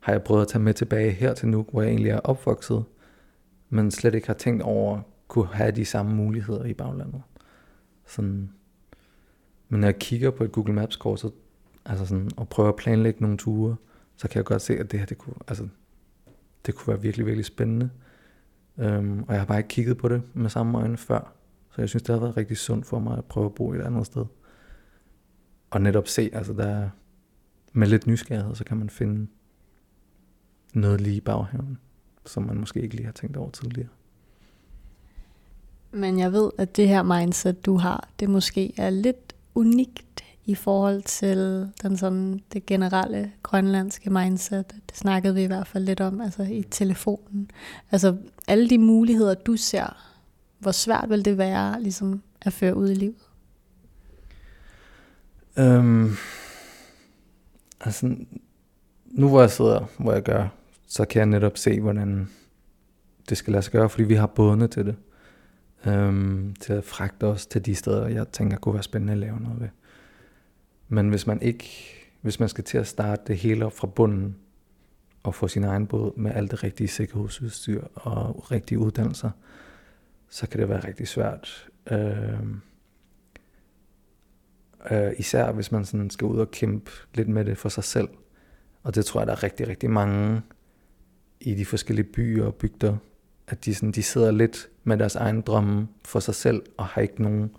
har 0.00 0.12
jeg 0.12 0.22
prøvet 0.22 0.42
at 0.42 0.48
tage 0.48 0.62
med 0.62 0.74
tilbage 0.74 1.10
her 1.10 1.34
til 1.34 1.48
nu, 1.48 1.66
hvor 1.70 1.82
jeg 1.82 1.90
egentlig 1.90 2.10
er 2.10 2.18
opvokset, 2.18 2.84
men 3.68 3.90
slet 3.90 4.14
ikke 4.14 4.26
har 4.26 4.34
tænkt 4.34 4.62
over 4.62 5.00
kunne 5.28 5.46
have 5.46 5.70
de 5.70 5.84
samme 5.84 6.14
muligheder 6.14 6.64
i 6.64 6.74
baglandet. 6.74 7.22
Sådan. 8.06 8.50
Men 9.68 9.80
når 9.80 9.88
jeg 9.88 9.98
kigger 9.98 10.30
på 10.30 10.44
et 10.44 10.52
Google 10.52 10.72
Maps 10.72 10.96
kort, 10.96 11.20
så, 11.20 11.30
altså 11.84 12.06
sådan, 12.06 12.30
og 12.36 12.48
prøver 12.48 12.68
at 12.68 12.76
planlægge 12.76 13.20
nogle 13.20 13.36
ture, 13.36 13.76
så 14.16 14.28
kan 14.28 14.36
jeg 14.36 14.44
godt 14.44 14.62
se, 14.62 14.78
at 14.78 14.90
det 14.90 14.98
her, 14.98 15.06
det 15.06 15.18
kunne, 15.18 15.36
altså, 15.48 15.68
det 16.66 16.74
kunne 16.74 16.92
være 16.94 17.02
virkelig, 17.02 17.26
virkelig 17.26 17.44
spændende. 17.44 17.90
Um, 18.76 19.24
og 19.28 19.32
jeg 19.32 19.40
har 19.40 19.46
bare 19.46 19.58
ikke 19.58 19.68
kigget 19.68 19.98
på 19.98 20.08
det 20.08 20.22
med 20.34 20.50
samme 20.50 20.78
øjne 20.78 20.96
før. 20.96 21.32
Så 21.70 21.82
jeg 21.82 21.88
synes, 21.88 22.02
det 22.02 22.12
har 22.12 22.20
været 22.20 22.36
rigtig 22.36 22.56
sundt 22.56 22.86
for 22.86 22.98
mig 22.98 23.18
at 23.18 23.24
prøve 23.24 23.46
at 23.46 23.54
bo 23.54 23.72
et 23.72 23.80
andet 23.80 24.06
sted. 24.06 24.26
Og 25.70 25.82
netop 25.82 26.08
se, 26.08 26.30
altså 26.32 26.52
der 26.52 26.90
med 27.72 27.88
lidt 27.88 28.06
nysgerrighed, 28.06 28.54
så 28.54 28.64
kan 28.64 28.76
man 28.76 28.90
finde 28.90 29.26
noget 30.74 31.00
lige 31.00 31.16
i 31.16 31.20
baghaven, 31.20 31.78
som 32.26 32.42
man 32.42 32.58
måske 32.58 32.80
ikke 32.80 32.96
lige 32.96 33.06
har 33.06 33.12
tænkt 33.12 33.36
over 33.36 33.50
tidligere. 33.50 33.88
Men 35.94 36.18
jeg 36.18 36.32
ved, 36.32 36.50
at 36.58 36.76
det 36.76 36.88
her 36.88 37.02
mindset, 37.02 37.66
du 37.66 37.76
har, 37.76 38.08
det 38.20 38.30
måske 38.30 38.72
er 38.76 38.90
lidt 38.90 39.34
unikt 39.54 40.24
i 40.44 40.54
forhold 40.54 41.02
til 41.02 41.68
den 41.82 41.96
sådan, 41.96 42.40
det 42.52 42.66
generelle 42.66 43.32
grønlandske 43.42 44.10
mindset. 44.10 44.72
Det 44.88 44.96
snakkede 44.96 45.34
vi 45.34 45.42
i 45.42 45.46
hvert 45.46 45.66
fald 45.66 45.84
lidt 45.84 46.00
om 46.00 46.20
altså 46.20 46.42
i 46.42 46.62
telefonen. 46.70 47.50
Altså 47.90 48.16
alle 48.48 48.70
de 48.70 48.78
muligheder, 48.78 49.34
du 49.34 49.56
ser, 49.56 50.14
hvor 50.58 50.70
svært 50.70 51.06
vil 51.08 51.24
det 51.24 51.38
være 51.38 51.82
ligesom, 51.82 52.22
at 52.42 52.52
føre 52.52 52.76
ud 52.76 52.90
i 52.90 52.94
livet? 52.94 53.28
Øhm, 55.58 56.10
altså, 57.80 58.16
nu 59.06 59.28
hvor 59.28 59.40
jeg 59.40 59.50
sidder, 59.50 59.84
hvor 59.98 60.12
jeg 60.12 60.22
gør, 60.22 60.48
så 60.86 61.04
kan 61.04 61.18
jeg 61.18 61.26
netop 61.26 61.58
se, 61.58 61.80
hvordan 61.80 62.28
det 63.28 63.36
skal 63.38 63.52
lade 63.52 63.62
sig 63.62 63.72
gøre, 63.72 63.88
fordi 63.88 64.02
vi 64.02 64.14
har 64.14 64.26
bådene 64.26 64.68
til 64.68 64.86
det. 64.86 64.96
Øhm, 65.86 66.54
til 66.60 66.72
at 66.72 66.84
fragte 66.84 67.24
os 67.24 67.46
til 67.46 67.66
de 67.66 67.74
steder, 67.74 68.08
jeg 68.08 68.28
tænker 68.28 68.56
kunne 68.56 68.74
være 68.74 68.82
spændende 68.82 69.12
at 69.12 69.18
lave 69.18 69.40
noget 69.40 69.60
ved. 69.60 69.68
Men 70.88 71.08
hvis 71.08 71.26
man 71.26 71.42
ikke, 71.42 71.70
hvis 72.20 72.40
man 72.40 72.48
skal 72.48 72.64
til 72.64 72.78
at 72.78 72.86
starte 72.86 73.22
det 73.26 73.36
hele 73.36 73.66
op 73.66 73.72
fra 73.72 73.86
bunden, 73.86 74.36
og 75.24 75.34
få 75.34 75.48
sin 75.48 75.64
egen 75.64 75.86
båd 75.86 76.16
med 76.16 76.32
alt 76.34 76.50
det 76.50 76.64
rigtige 76.64 76.88
sikkerhedsudstyr 76.88 77.84
og 77.94 78.50
rigtige 78.50 78.78
uddannelser, 78.78 79.30
så 80.28 80.48
kan 80.48 80.60
det 80.60 80.68
være 80.68 80.86
rigtig 80.86 81.08
svært. 81.08 81.68
Øh, 81.90 82.40
øh, 84.90 85.12
især 85.18 85.52
hvis 85.52 85.72
man 85.72 85.84
sådan 85.84 86.10
skal 86.10 86.24
ud 86.24 86.38
og 86.38 86.50
kæmpe 86.50 86.90
lidt 87.14 87.28
med 87.28 87.44
det 87.44 87.58
for 87.58 87.68
sig 87.68 87.84
selv. 87.84 88.08
Og 88.82 88.94
det 88.94 89.04
tror 89.04 89.20
jeg, 89.20 89.26
der 89.26 89.32
er 89.32 89.42
rigtig, 89.42 89.68
rigtig 89.68 89.90
mange 89.90 90.42
i 91.40 91.54
de 91.54 91.66
forskellige 91.66 92.12
byer 92.12 92.46
og 92.46 92.54
bygder, 92.54 92.96
at 93.48 93.64
de, 93.64 93.74
sådan, 93.74 93.92
de 93.92 94.02
sidder 94.02 94.30
lidt 94.30 94.68
med 94.84 94.98
deres 94.98 95.16
egen 95.16 95.40
drømme 95.40 95.88
for 96.04 96.20
sig 96.20 96.34
selv, 96.34 96.62
og 96.76 96.86
har 96.86 97.00
ikke 97.00 97.22
nogen 97.22 97.50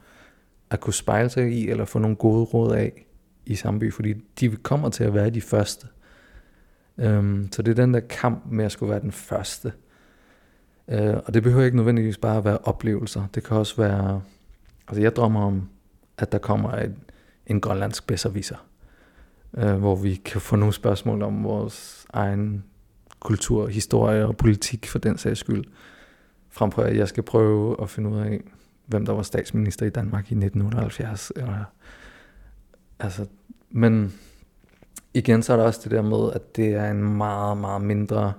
at 0.69 0.80
kunne 0.80 0.93
spejle 0.93 1.30
sig 1.30 1.52
i, 1.52 1.69
eller 1.69 1.86
få 1.86 2.00
nogle 2.00 2.15
gode 2.15 2.43
råd 2.43 2.76
af 2.76 3.06
i 3.45 3.56
Samby, 3.56 3.93
fordi 3.93 4.13
de 4.39 4.50
kommer 4.50 4.89
til 4.89 5.04
at 5.04 5.13
være 5.13 5.30
de 5.30 5.41
første. 5.41 5.88
Øhm, 6.98 7.50
så 7.52 7.62
det 7.62 7.71
er 7.71 7.84
den 7.84 7.93
der 7.93 8.00
kamp 8.00 8.43
med 8.52 8.65
at 8.65 8.71
skulle 8.71 8.89
være 8.89 9.02
den 9.02 9.12
første. 9.12 9.74
Øh, 10.88 11.15
og 11.26 11.34
det 11.34 11.43
behøver 11.43 11.65
ikke 11.65 11.78
nødvendigvis 11.78 12.17
bare 12.17 12.38
at 12.38 12.45
være 12.45 12.58
oplevelser. 12.58 13.28
Det 13.36 13.43
kan 13.43 13.58
også 13.58 13.76
være, 13.78 14.21
altså 14.88 15.02
jeg 15.02 15.15
drømmer 15.15 15.41
om, 15.41 15.69
at 16.17 16.32
der 16.32 16.38
kommer 16.38 16.71
et, 16.71 16.95
en 17.48 17.62
grønlandsk 17.62 18.08
bedserviser, 18.08 18.67
øh, 19.58 19.76
hvor 19.76 19.95
vi 19.95 20.15
kan 20.15 20.41
få 20.41 20.56
nogle 20.56 20.74
spørgsmål 20.74 21.21
om 21.21 21.43
vores 21.43 22.06
egen 22.13 22.63
kultur, 23.25 23.67
historie 23.67 24.25
og 24.25 24.38
politik 24.38 24.88
for 24.88 24.99
den 24.99 25.17
sags 25.17 25.39
skyld. 25.39 25.63
Frem 26.49 26.71
for 26.71 26.81
at 26.81 26.97
jeg 26.97 27.07
skal 27.07 27.23
prøve 27.23 27.81
at 27.81 27.89
finde 27.89 28.09
ud 28.09 28.19
af, 28.19 28.41
hvem 28.85 29.05
der 29.05 29.13
var 29.13 29.23
statsminister 29.23 29.85
i 29.85 29.89
Danmark 29.89 30.31
i 30.31 30.35
1978. 30.35 31.31
Eller, 31.35 31.63
altså, 32.99 33.25
men 33.69 34.13
igen 35.13 35.43
så 35.43 35.53
er 35.53 35.57
der 35.57 35.63
også 35.63 35.79
det 35.83 35.91
der 35.91 36.01
med, 36.01 36.31
at 36.33 36.55
det 36.55 36.73
er 36.73 36.91
en 36.91 37.17
meget, 37.17 37.57
meget 37.57 37.81
mindre 37.81 38.33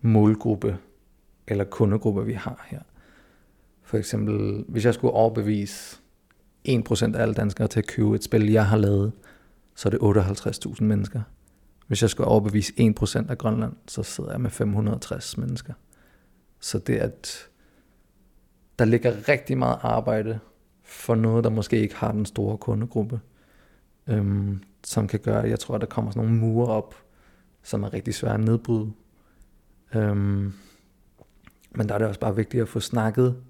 målgruppe 0.00 0.78
eller 1.48 1.64
kundegruppe, 1.64 2.26
vi 2.26 2.32
har 2.32 2.66
her. 2.70 2.80
For 3.82 3.98
eksempel, 3.98 4.64
hvis 4.68 4.84
jeg 4.84 4.94
skulle 4.94 5.14
overbevise 5.14 5.96
1% 6.68 7.16
af 7.16 7.22
alle 7.22 7.34
danskere 7.34 7.68
til 7.68 7.78
at 7.78 7.86
købe 7.86 8.14
et 8.14 8.24
spil, 8.24 8.50
jeg 8.50 8.66
har 8.66 8.76
lavet, 8.76 9.12
så 9.74 9.88
er 9.88 9.90
det 9.90 9.98
58.000 9.98 10.84
mennesker. 10.84 11.20
Hvis 11.92 12.02
jeg 12.02 12.10
skulle 12.10 12.28
overbevise 12.28 12.72
1% 12.80 13.30
af 13.30 13.38
Grønland, 13.38 13.72
så 13.88 14.02
sidder 14.02 14.30
jeg 14.30 14.40
med 14.40 14.50
560 14.50 15.38
mennesker. 15.38 15.72
Så 16.60 16.78
det 16.78 16.96
at 16.96 17.48
der 18.78 18.84
ligger 18.84 19.28
rigtig 19.28 19.58
meget 19.58 19.78
arbejde 19.82 20.38
for 20.82 21.14
noget, 21.14 21.44
der 21.44 21.50
måske 21.50 21.80
ikke 21.80 21.96
har 21.96 22.12
den 22.12 22.26
store 22.26 22.58
kundegruppe, 22.58 23.20
øhm, 24.06 24.62
som 24.84 25.06
kan 25.06 25.20
gøre, 25.20 25.48
jeg 25.48 25.58
tror, 25.58 25.74
at 25.74 25.80
der 25.80 25.86
kommer 25.86 26.10
sådan 26.10 26.28
nogle 26.28 26.40
mure 26.40 26.66
op, 26.66 26.94
som 27.62 27.82
er 27.82 27.94
rigtig 27.94 28.14
svære 28.14 28.34
at 28.34 28.40
nedbryde. 28.40 28.92
Øhm, 29.94 30.52
men 31.70 31.88
der 31.88 31.94
er 31.94 31.98
det 31.98 32.06
også 32.06 32.20
bare 32.20 32.36
vigtigt 32.36 32.62
at 32.62 32.68
få 32.68 32.80
snakket, 32.80 33.42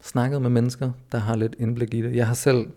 snakket 0.00 0.42
med 0.42 0.50
mennesker, 0.50 0.92
der 1.12 1.18
har 1.18 1.36
lidt 1.36 1.56
indblik 1.58 1.94
i 1.94 2.02
det. 2.02 2.16
Jeg 2.16 2.26
har 2.26 2.34
selv 2.34 2.70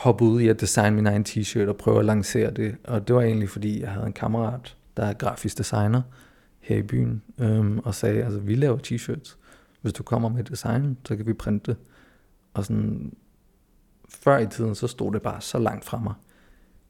hoppe 0.00 0.24
ud 0.24 0.40
i 0.40 0.48
at 0.48 0.60
designe 0.60 0.96
min 0.96 1.06
egen 1.06 1.24
t-shirt 1.28 1.68
og 1.68 1.76
prøve 1.76 1.98
at 1.98 2.04
lancere 2.04 2.50
det. 2.50 2.76
Og 2.84 3.08
det 3.08 3.16
var 3.16 3.22
egentlig 3.22 3.48
fordi, 3.48 3.80
jeg 3.80 3.90
havde 3.90 4.06
en 4.06 4.12
kammerat, 4.12 4.76
der 4.96 5.02
er 5.02 5.12
grafisk 5.12 5.58
designer 5.58 6.02
her 6.60 6.76
i 6.76 6.82
byen, 6.82 7.22
øhm, 7.38 7.78
og 7.78 7.94
sagde, 7.94 8.24
altså 8.24 8.40
vi 8.40 8.54
laver 8.54 8.78
t-shirts. 8.78 9.36
Hvis 9.80 9.92
du 9.92 10.02
kommer 10.02 10.28
med 10.28 10.44
design, 10.44 10.98
så 11.04 11.16
kan 11.16 11.26
vi 11.26 11.32
printe 11.32 11.70
det. 11.70 11.80
Og 12.54 12.64
sådan, 12.64 13.12
før 14.08 14.38
i 14.38 14.46
tiden, 14.46 14.74
så 14.74 14.86
stod 14.86 15.12
det 15.12 15.22
bare 15.22 15.40
så 15.40 15.58
langt 15.58 15.84
fra 15.84 15.98
mig, 15.98 16.14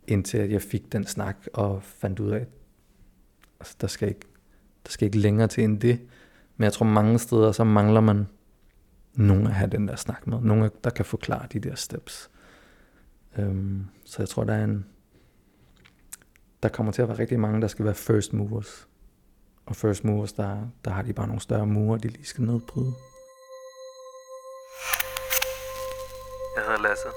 indtil 0.07 0.39
at 0.39 0.51
jeg 0.51 0.63
fik 0.63 0.93
den 0.93 1.07
snak 1.07 1.37
og 1.53 1.83
fandt 1.83 2.21
ud 2.21 2.31
af, 2.31 2.41
at 2.41 2.49
altså, 3.61 3.77
der, 3.81 3.87
skal 3.87 4.09
ikke, 4.09 4.27
der 4.85 4.91
skal 4.91 5.07
ikke 5.07 5.19
længere 5.19 5.49
til 5.49 5.65
end 5.65 5.81
det. 5.81 6.01
Men 6.57 6.65
jeg 6.65 6.73
tror 6.73 6.87
mange 6.87 7.19
steder, 7.19 7.53
så 7.53 7.65
mangler 7.65 8.01
man 8.01 8.27
nogen 9.15 9.47
at 9.47 9.53
have 9.53 9.71
den 9.71 9.89
der 9.89 9.97
snak 9.97 10.27
med. 10.27 10.41
Nogen, 10.41 10.71
der 10.85 10.91
kan 10.91 11.05
forklare 11.05 11.47
de 11.53 11.59
der 11.59 11.75
steps. 11.75 12.31
Øhm, 13.39 13.87
så 14.05 14.23
jeg 14.23 14.29
tror, 14.29 14.45
der 14.45 14.55
er 14.55 14.65
en... 14.65 14.87
Der 16.63 16.69
kommer 16.69 16.93
til 16.93 17.03
at 17.03 17.09
være 17.09 17.19
rigtig 17.19 17.41
mange, 17.41 17.61
der 17.61 17.69
skal 17.69 17.85
være 17.85 17.95
first 17.95 18.33
movers. 18.33 18.89
Og 19.67 19.77
first 19.77 20.05
movers, 20.05 20.33
der, 20.33 20.69
der 20.85 20.91
har 20.91 21.03
de 21.03 21.13
bare 21.13 21.27
nogle 21.27 21.41
større 21.41 21.67
mure, 21.67 21.99
de 21.99 22.09
lige 22.09 22.25
skal 22.25 22.45
nedbryde. 22.45 22.93
Jeg 26.57 26.65
hedder 26.65 26.83
Lasse. 26.83 27.09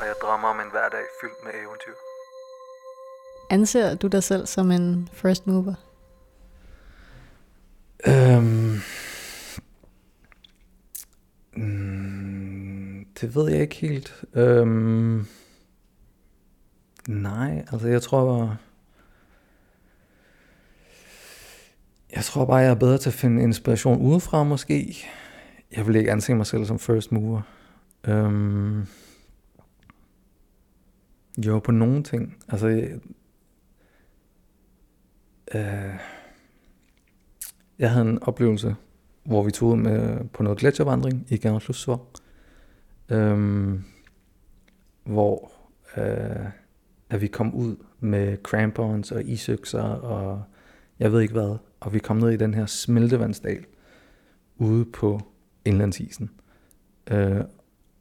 Og 0.00 0.06
jeg 0.06 0.14
drømmer 0.22 0.48
om 0.48 0.60
en 0.60 0.70
hverdag 0.70 1.04
fyldt 1.20 1.44
med 1.44 1.52
eventyr. 1.52 1.92
Anser 3.50 3.94
du 3.94 4.06
dig 4.06 4.22
selv 4.22 4.46
som 4.46 4.70
en 4.70 5.08
first 5.12 5.46
mover? 5.46 5.74
Øhm, 8.06 8.80
mm, 11.52 11.99
det 13.20 13.34
ved 13.34 13.50
jeg 13.50 13.60
ikke 13.60 13.76
helt. 13.76 14.24
Øhm, 14.34 15.26
nej, 17.08 17.64
altså 17.72 17.88
jeg 17.88 18.02
tror 18.02 18.56
Jeg 22.16 22.24
tror 22.24 22.44
bare, 22.44 22.56
jeg 22.56 22.70
er 22.70 22.74
bedre 22.74 22.98
til 22.98 23.10
at 23.10 23.14
finde 23.14 23.42
inspiration 23.42 24.00
udefra 24.00 24.44
måske. 24.44 24.96
Jeg 25.76 25.86
vil 25.86 25.96
ikke 25.96 26.12
anse 26.12 26.34
mig 26.34 26.46
selv 26.46 26.64
som 26.64 26.78
first 26.78 27.12
mover. 27.12 27.42
Øhm, 28.04 28.86
jo, 31.46 31.58
på 31.58 31.72
nogle 31.72 32.02
ting. 32.02 32.36
Altså, 32.48 32.68
jeg, 32.68 33.00
øh, 35.54 35.94
jeg 37.78 37.90
havde 37.90 38.08
en 38.08 38.22
oplevelse, 38.22 38.76
hvor 39.24 39.42
vi 39.42 39.50
tog 39.50 39.68
ud 39.68 39.76
med, 39.76 40.28
på 40.28 40.42
noget 40.42 40.58
gletsjervandring 40.58 41.26
i 41.28 41.36
Gernerslusvår, 41.36 42.10
øhm, 43.10 43.84
hvor 45.04 45.52
øh, 45.96 46.46
at 47.10 47.20
vi 47.20 47.26
kom 47.26 47.54
ud 47.54 47.76
med 48.00 48.36
crampons 48.42 49.12
og 49.12 49.24
isøkser 49.24 49.82
og 49.82 50.42
jeg 50.98 51.12
ved 51.12 51.20
ikke 51.20 51.34
hvad, 51.34 51.56
og 51.80 51.92
vi 51.92 51.98
kom 51.98 52.16
ned 52.16 52.30
i 52.30 52.36
den 52.36 52.54
her 52.54 52.66
smeltevandsdal 52.66 53.64
ude 54.56 54.84
på 54.84 55.20
indlandsisen. 55.64 56.30
Øh, 57.10 57.40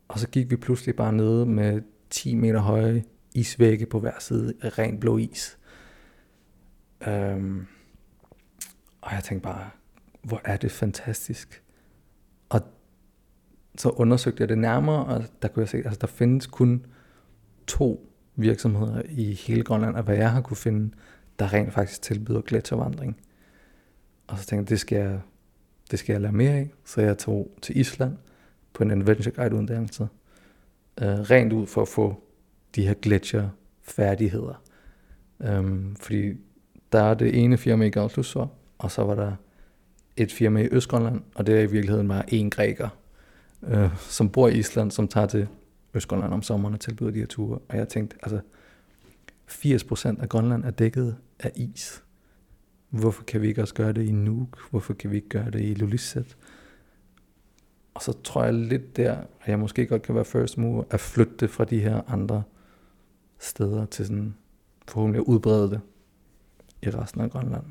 og 0.08 0.20
så 0.20 0.28
gik 0.28 0.50
vi 0.50 0.56
pludselig 0.56 0.96
bare 0.96 1.14
ned 1.14 1.46
med 1.46 1.82
10 2.10 2.36
meter 2.36 2.60
høje 2.60 3.04
isvægge 3.34 3.86
på 3.86 4.00
hver 4.00 4.20
side 4.20 4.54
af 4.62 4.80
ren 4.80 5.00
blå 5.00 5.18
is. 5.18 5.58
Øhm, 7.08 7.68
og 9.02 9.14
jeg 9.14 9.24
tænkte 9.24 9.44
bare, 9.44 9.70
hvor 10.22 10.42
er 10.44 10.58
det 10.58 10.72
fantastisk. 10.72 11.64
Og 12.50 12.62
så 13.80 13.90
undersøgte 13.90 14.42
jeg 14.42 14.50
det 14.50 14.58
nærmere, 14.58 15.06
og 15.06 15.24
der 15.42 15.48
kunne 15.48 15.62
jeg 15.62 15.70
se, 15.70 15.78
at 15.78 15.86
altså, 15.86 16.00
der 16.02 16.08
findes 16.08 16.48
kun 16.48 16.86
to 17.68 18.10
virksomheder 18.36 19.02
i 19.10 19.34
hele 19.34 19.64
Grønland, 19.64 19.96
og 19.96 20.04
hvad 20.04 20.16
jeg 20.16 20.32
har 20.32 20.42
kunne 20.42 20.58
finde, 20.58 20.94
der 21.40 21.54
rent 21.54 21.74
faktisk 21.74 22.02
tilbyder 22.02 22.42
gletsjervandring. 22.42 23.18
Og 24.28 24.40
så 24.40 24.46
tænkte 24.46 24.62
jeg, 24.62 24.70
det 24.70 24.80
skal 24.80 24.98
jeg, 24.98 25.20
det 25.92 26.00
skal 26.00 26.14
jeg 26.14 26.22
lære 26.22 26.32
mere 26.32 26.52
af. 26.52 26.70
Så 26.86 27.02
jeg 27.02 27.18
tog 27.18 27.52
til 27.62 27.78
Island 27.78 28.18
på 28.74 28.84
en 28.84 28.92
adventure 28.92 29.32
guide 29.36 29.56
uddannelse. 29.56 30.08
Øh, 31.02 31.08
rent 31.08 31.54
ud 31.54 31.68
for 31.68 31.82
at 31.82 31.88
få 31.88 32.24
de 32.76 32.88
her 32.88 32.94
gletsjer 32.94 33.50
færdigheder. 33.82 34.62
Øhm, 35.42 35.96
fordi 35.96 36.34
der 36.92 37.02
er 37.02 37.14
det 37.14 37.44
ene 37.44 37.58
firma 37.58 37.86
i 37.86 37.90
Gautløsvær, 37.90 38.48
og 38.78 38.92
så 38.92 39.04
var 39.04 39.16
der 39.16 39.36
et 40.18 40.32
firma 40.32 40.62
i 40.62 40.68
Østgrønland, 40.72 41.22
og 41.36 41.48
det 41.48 41.56
er 41.56 41.62
i 41.62 41.72
virkeligheden 41.72 42.08
bare 42.08 42.34
en 42.34 42.50
græker, 42.50 42.90
øh, 43.64 43.98
som 43.98 44.30
bor 44.30 44.48
i 44.48 44.58
Island, 44.58 44.92
som 44.92 45.08
tager 45.08 45.28
til 45.28 45.48
Østgrønland 45.94 46.34
om 46.34 46.42
sommeren 46.42 46.74
og 46.74 46.80
tilbyder 46.80 47.12
de 47.12 47.20
her 47.20 47.26
ture. 47.26 47.60
Og 47.70 47.78
jeg 47.78 47.88
tænkte, 47.88 48.18
altså 48.24 48.40
80% 49.50 50.22
af 50.22 50.30
Grønland 50.30 50.64
er 50.64 50.72
dækket 50.72 51.18
af 51.40 51.52
is. 51.56 52.04
Hvorfor 52.90 53.24
kan 53.24 53.42
vi 53.42 53.48
ikke 53.48 53.62
også 53.62 53.74
gøre 53.74 53.94
det 53.94 54.08
i 54.08 54.12
Nuuk? 54.12 54.70
Hvorfor 54.70 54.94
kan 54.94 55.12
vi 55.12 55.16
ikke 55.16 55.30
gøre 55.30 55.52
det 55.52 55.62
i 55.62 55.74
Lulisset? 55.74 56.38
Og 57.94 58.02
så 58.02 58.14
tror 58.24 58.44
jeg 58.44 58.54
lidt 58.54 58.98
der, 58.98 59.18
at 59.42 59.48
jeg 59.48 59.60
måske 59.60 59.86
godt 59.86 60.02
kan 60.02 60.16
være 60.16 60.26
first 60.26 60.58
mover, 60.58 60.84
at 60.90 61.00
flytte 61.00 61.34
det 61.40 61.50
fra 61.50 61.66
de 61.66 61.80
her 61.80 62.02
andre 62.08 62.44
steder 63.40 63.86
til 63.86 64.06
sådan 64.06 64.36
forhåbentlig 64.88 65.20
at 65.20 65.26
udbrede 65.26 65.70
det 65.70 65.82
i 66.82 66.90
resten 66.90 67.22
af 67.22 67.32
Grønland. 67.32 67.64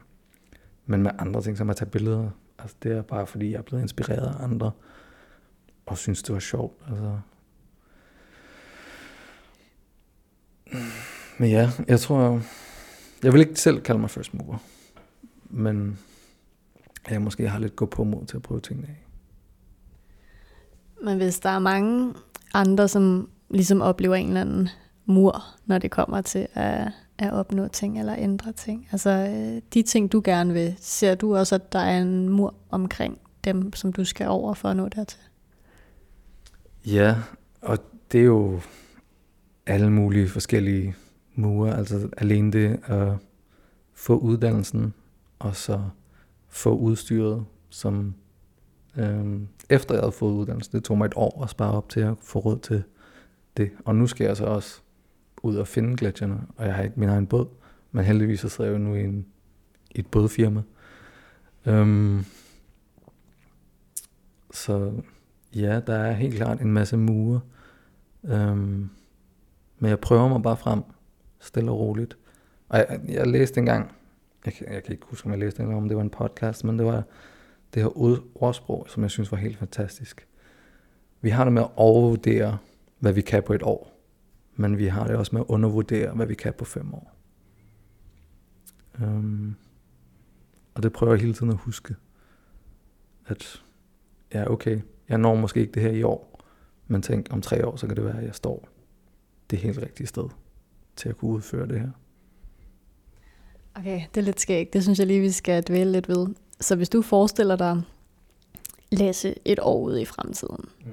Men 0.86 1.02
med 1.02 1.10
andre 1.18 1.42
ting, 1.42 1.58
som 1.58 1.70
at 1.70 1.76
tage 1.76 1.90
billeder, 1.90 2.30
altså 2.58 2.76
det 2.82 2.92
er 2.92 3.02
bare 3.02 3.26
fordi, 3.26 3.50
jeg 3.50 3.58
er 3.58 3.62
blevet 3.62 3.82
inspireret 3.82 4.26
af 4.26 4.44
andre, 4.44 4.70
og 5.88 5.98
synes, 5.98 6.22
det 6.22 6.34
var 6.34 6.40
sjovt. 6.40 6.82
Altså. 6.88 7.18
Men 11.38 11.50
ja, 11.50 11.70
jeg 11.88 12.00
tror, 12.00 12.40
jeg 13.22 13.32
vil 13.32 13.40
ikke 13.40 13.60
selv 13.60 13.80
kalde 13.80 14.00
mig 14.00 14.10
first 14.10 14.34
mover, 14.34 14.56
men 15.50 15.98
jeg 17.10 17.22
måske 17.22 17.48
har 17.48 17.58
lidt 17.58 17.76
gå 17.76 17.86
på 17.86 18.04
mod 18.04 18.26
til 18.26 18.36
at 18.36 18.42
prøve 18.42 18.60
tingene 18.60 18.88
af. 18.88 19.04
Men 21.04 21.16
hvis 21.16 21.40
der 21.40 21.50
er 21.50 21.58
mange 21.58 22.14
andre, 22.54 22.88
som 22.88 23.30
ligesom 23.50 23.82
oplever 23.82 24.14
en 24.14 24.28
eller 24.28 24.40
anden 24.40 24.68
mur, 25.06 25.44
når 25.66 25.78
det 25.78 25.90
kommer 25.90 26.20
til 26.20 26.48
at, 26.54 26.92
at 27.18 27.32
opnå 27.32 27.68
ting 27.68 27.98
eller 27.98 28.14
ændre 28.18 28.52
ting. 28.52 28.88
Altså 28.92 29.10
øh, 29.10 29.62
de 29.74 29.82
ting, 29.82 30.12
du 30.12 30.20
gerne 30.24 30.52
vil, 30.52 30.76
ser 30.80 31.14
du 31.14 31.36
også, 31.36 31.54
at 31.54 31.72
der 31.72 31.78
er 31.78 32.00
en 32.00 32.28
mur 32.28 32.54
omkring 32.70 33.18
dem, 33.44 33.72
som 33.72 33.92
du 33.92 34.04
skal 34.04 34.28
over 34.28 34.54
for 34.54 34.68
at 34.68 34.76
nå 34.76 34.88
dertil? 34.88 35.20
Ja, 36.92 37.16
og 37.60 37.78
det 38.12 38.20
er 38.20 38.24
jo 38.24 38.60
alle 39.66 39.90
mulige 39.90 40.28
forskellige 40.28 40.94
mure. 41.34 41.76
Altså 41.76 42.08
alene 42.16 42.52
det 42.52 42.80
at 42.84 43.12
få 43.94 44.18
uddannelsen, 44.18 44.94
og 45.38 45.56
så 45.56 45.80
få 46.48 46.76
udstyret, 46.76 47.44
som 47.70 48.14
øhm, 48.96 49.48
efter 49.70 49.94
jeg 49.94 50.02
havde 50.02 50.12
fået 50.12 50.32
uddannelsen, 50.32 50.72
det 50.76 50.84
tog 50.84 50.98
mig 50.98 51.06
et 51.06 51.12
år 51.16 51.42
at 51.42 51.50
spare 51.50 51.72
op 51.72 51.88
til 51.88 52.00
at 52.00 52.14
få 52.20 52.38
råd 52.38 52.58
til 52.58 52.82
det. 53.56 53.70
Og 53.84 53.96
nu 53.96 54.06
skal 54.06 54.24
jeg 54.24 54.36
så 54.36 54.44
også 54.44 54.80
ud 55.42 55.56
og 55.56 55.68
finde 55.68 55.96
gletsjerne, 55.96 56.40
og 56.56 56.66
jeg 56.66 56.74
har 56.74 56.82
ikke 56.82 57.00
min 57.00 57.08
egen 57.08 57.26
båd, 57.26 57.46
men 57.92 58.04
heldigvis 58.04 58.40
så 58.40 58.48
sidder 58.48 58.70
jeg 58.70 58.78
jo 58.78 58.84
nu 58.84 58.94
i, 58.94 59.04
en, 59.04 59.26
i 59.90 59.98
et 59.98 60.06
bådfirma. 60.06 60.62
Øhm, 61.66 62.24
så 64.50 64.92
ja, 65.54 65.80
der 65.80 65.94
er 65.94 66.12
helt 66.12 66.34
klart 66.34 66.60
en 66.60 66.72
masse 66.72 66.96
mure. 66.96 67.40
Øhm, 68.24 68.90
men 69.78 69.90
jeg 69.90 70.00
prøver 70.00 70.28
mig 70.28 70.42
bare 70.42 70.56
frem, 70.56 70.82
stille 71.40 71.70
og 71.70 71.78
roligt. 71.78 72.18
Og 72.68 72.78
jeg, 72.78 73.00
jeg 73.08 73.26
læste 73.26 73.60
engang, 73.60 73.92
jeg, 74.44 74.52
kan, 74.52 74.72
jeg 74.72 74.82
kan 74.82 74.92
ikke 74.92 75.06
huske, 75.06 75.26
om 75.26 75.32
jeg 75.32 75.38
læste 75.38 75.62
eller 75.62 75.76
om 75.76 75.88
det 75.88 75.96
var 75.96 76.02
en 76.02 76.10
podcast, 76.10 76.64
men 76.64 76.78
det 76.78 76.86
var 76.86 77.02
det 77.74 77.82
her 77.82 77.98
ordsprog, 78.42 78.86
som 78.88 79.02
jeg 79.02 79.10
synes 79.10 79.32
var 79.32 79.38
helt 79.38 79.58
fantastisk. 79.58 80.26
Vi 81.20 81.30
har 81.30 81.44
det 81.44 81.52
med 81.52 81.62
at 81.62 81.70
overvurdere, 81.76 82.58
hvad 82.98 83.12
vi 83.12 83.20
kan 83.20 83.42
på 83.42 83.52
et 83.52 83.62
år, 83.62 84.00
men 84.56 84.78
vi 84.78 84.86
har 84.86 85.06
det 85.06 85.16
også 85.16 85.34
med 85.34 85.40
at 85.40 85.46
undervurdere, 85.48 86.14
hvad 86.14 86.26
vi 86.26 86.34
kan 86.34 86.52
på 86.58 86.64
fem 86.64 86.94
år. 86.94 87.14
Øhm, 89.02 89.54
og 90.74 90.82
det 90.82 90.92
prøver 90.92 91.12
jeg 91.12 91.20
hele 91.20 91.34
tiden 91.34 91.52
at 91.52 91.58
huske, 91.58 91.94
at 93.26 93.62
ja, 94.34 94.50
okay, 94.50 94.80
jeg 95.08 95.18
når 95.18 95.34
måske 95.34 95.60
ikke 95.60 95.72
det 95.72 95.82
her 95.82 95.90
i 95.90 96.02
år, 96.02 96.40
men 96.86 97.02
tænk, 97.02 97.26
om 97.30 97.42
tre 97.42 97.66
år, 97.66 97.76
så 97.76 97.86
kan 97.86 97.96
det 97.96 98.04
være, 98.04 98.18
at 98.18 98.24
jeg 98.24 98.34
står 98.34 98.68
det 99.50 99.58
helt 99.58 99.78
rigtige 99.78 100.06
sted 100.06 100.28
til 100.96 101.08
at 101.08 101.16
kunne 101.16 101.30
udføre 101.30 101.68
det 101.68 101.80
her. 101.80 101.90
Okay, 103.74 104.02
det 104.14 104.20
er 104.20 104.24
lidt 104.24 104.40
skægt. 104.40 104.72
Det 104.72 104.82
synes 104.82 104.98
jeg 104.98 105.06
lige, 105.06 105.20
vi 105.20 105.30
skal 105.30 105.62
dvæle 105.62 105.92
lidt 105.92 106.08
ved. 106.08 106.26
Så 106.60 106.76
hvis 106.76 106.88
du 106.88 107.02
forestiller 107.02 107.56
dig 107.56 107.82
læse 108.92 109.34
et 109.44 109.58
år 109.62 109.80
ud 109.80 109.98
i 109.98 110.04
fremtiden, 110.04 110.64
mm. 110.84 110.90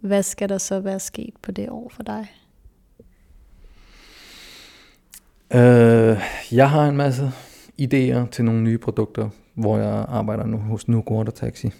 hvad 0.00 0.22
skal 0.22 0.48
der 0.48 0.58
så 0.58 0.80
være 0.80 1.00
sket 1.00 1.34
på 1.42 1.52
det 1.52 1.70
år 1.70 1.88
for 1.88 2.02
dig? 2.02 2.32
Uh, 5.54 6.20
jeg 6.52 6.70
har 6.70 6.88
en 6.88 6.96
masse 6.96 7.32
idéer 7.82 8.30
til 8.30 8.44
nogle 8.44 8.62
nye 8.62 8.78
produkter, 8.78 9.28
hvor 9.54 9.78
jeg 9.78 10.04
arbejder 10.08 10.46
nu 10.46 10.56
hos 10.56 10.88
Water 10.88 11.32
Taxi, 11.32 11.70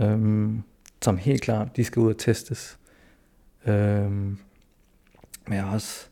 um, 0.00 0.64
som 1.02 1.16
helt 1.16 1.42
klart, 1.42 1.76
de 1.76 1.84
skal 1.84 2.00
ud 2.00 2.10
og 2.10 2.18
testes. 2.18 2.78
Øhm, 3.66 4.38
men 5.46 5.54
jeg 5.54 5.62
har 5.62 5.74
også 5.74 6.06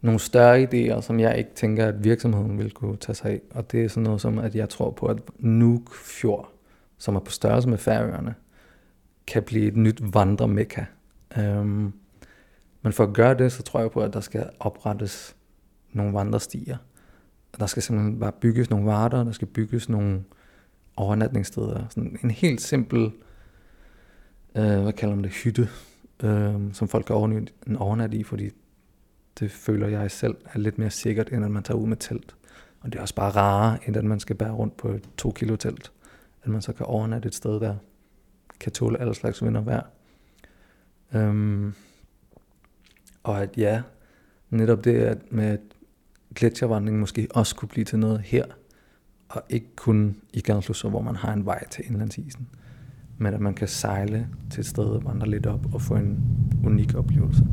nogle 0.00 0.20
større 0.20 0.62
idéer, 0.62 1.00
som 1.00 1.20
jeg 1.20 1.38
ikke 1.38 1.50
tænker, 1.54 1.86
at 1.86 2.04
virksomheden 2.04 2.58
vil 2.58 2.70
kunne 2.70 2.96
tage 2.96 3.16
sig 3.16 3.30
af. 3.30 3.40
Og 3.50 3.72
det 3.72 3.84
er 3.84 3.88
sådan 3.88 4.02
noget 4.02 4.20
som, 4.20 4.38
at 4.38 4.54
jeg 4.54 4.68
tror 4.68 4.90
på, 4.90 5.06
at 5.06 5.18
Nuuk 5.38 5.94
Fjord, 5.94 6.52
som 6.98 7.16
er 7.16 7.20
på 7.20 7.30
størrelse 7.30 7.68
med 7.68 7.78
Færøerne, 7.78 8.34
kan 9.26 9.42
blive 9.42 9.68
et 9.68 9.76
nyt 9.76 10.14
vandremekka. 10.14 10.84
Øhm, 11.38 11.92
men 12.82 12.92
for 12.92 13.04
at 13.04 13.12
gøre 13.12 13.34
det, 13.34 13.52
så 13.52 13.62
tror 13.62 13.80
jeg 13.80 13.90
på, 13.90 14.00
at 14.00 14.12
der 14.12 14.20
skal 14.20 14.50
oprettes 14.60 15.36
nogle 15.92 16.14
vandrestier. 16.14 16.76
Der 17.58 17.66
skal 17.66 17.82
simpelthen 17.82 18.20
bare 18.20 18.32
bygges 18.32 18.70
nogle 18.70 18.86
varter, 18.86 19.24
der 19.24 19.32
skal 19.32 19.48
bygges 19.48 19.88
nogle 19.88 20.24
overnatningssteder. 20.96 21.84
Sådan 21.88 22.18
en 22.22 22.30
helt 22.30 22.60
simpel, 22.60 23.12
øh, 24.54 24.82
hvad 24.82 24.92
kalder 24.92 25.14
man 25.14 25.24
det, 25.24 25.32
hytte, 25.32 25.68
øh, 26.22 26.54
som 26.72 26.88
folk 26.88 27.06
kan 27.06 27.16
overnatte 27.76 28.16
i, 28.16 28.22
fordi 28.22 28.50
det 29.40 29.50
føler 29.50 29.88
jeg 29.88 30.10
selv 30.10 30.36
er 30.44 30.58
lidt 30.58 30.78
mere 30.78 30.90
sikkert, 30.90 31.32
end 31.32 31.44
at 31.44 31.50
man 31.50 31.62
tager 31.62 31.78
ud 31.78 31.86
med 31.86 31.96
telt. 31.96 32.36
Og 32.80 32.92
det 32.92 32.98
er 32.98 33.02
også 33.02 33.14
bare 33.14 33.30
rarere, 33.30 33.78
end 33.86 33.96
at 33.96 34.04
man 34.04 34.20
skal 34.20 34.36
bære 34.36 34.52
rundt 34.52 34.76
på 34.76 34.88
et 34.88 35.08
to 35.16 35.30
kilo 35.30 35.56
telt. 35.56 35.92
At 36.42 36.48
man 36.48 36.62
så 36.62 36.72
kan 36.72 36.86
overnatte 36.86 37.26
et 37.26 37.34
sted, 37.34 37.60
der 37.60 37.76
kan 38.60 38.72
tåle 38.72 39.00
alle 39.00 39.14
slags 39.14 39.44
vind 39.44 39.56
og 39.56 39.66
vejr. 39.66 39.82
Øhm, 41.14 41.74
og 43.22 43.42
at 43.42 43.56
ja, 43.56 43.82
netop 44.50 44.84
det 44.84 44.94
at 44.94 45.32
med 45.32 45.44
at 45.44 45.60
gletsjervandring 46.34 47.00
måske 47.00 47.28
også 47.30 47.56
kunne 47.56 47.68
blive 47.68 47.84
til 47.84 47.98
noget 47.98 48.20
her, 48.20 48.44
og 49.28 49.42
ikke 49.48 49.66
kun 49.76 50.16
i 50.32 50.40
Gansløs, 50.40 50.80
hvor 50.80 51.02
man 51.02 51.16
har 51.16 51.32
en 51.32 51.46
vej 51.46 51.68
til 51.68 51.86
indlandsisen, 51.86 52.48
men 53.20 53.34
at 53.34 53.40
man 53.40 53.54
kan 53.54 53.68
sejle 53.68 54.28
til 54.50 54.60
et 54.60 54.66
sted 54.66 54.84
og 54.84 55.04
vandre 55.04 55.28
lidt 55.28 55.46
op 55.46 55.74
og 55.74 55.82
få 55.82 55.94
en 55.94 56.18
unik 56.64 56.94
oplevelse. 56.94 57.46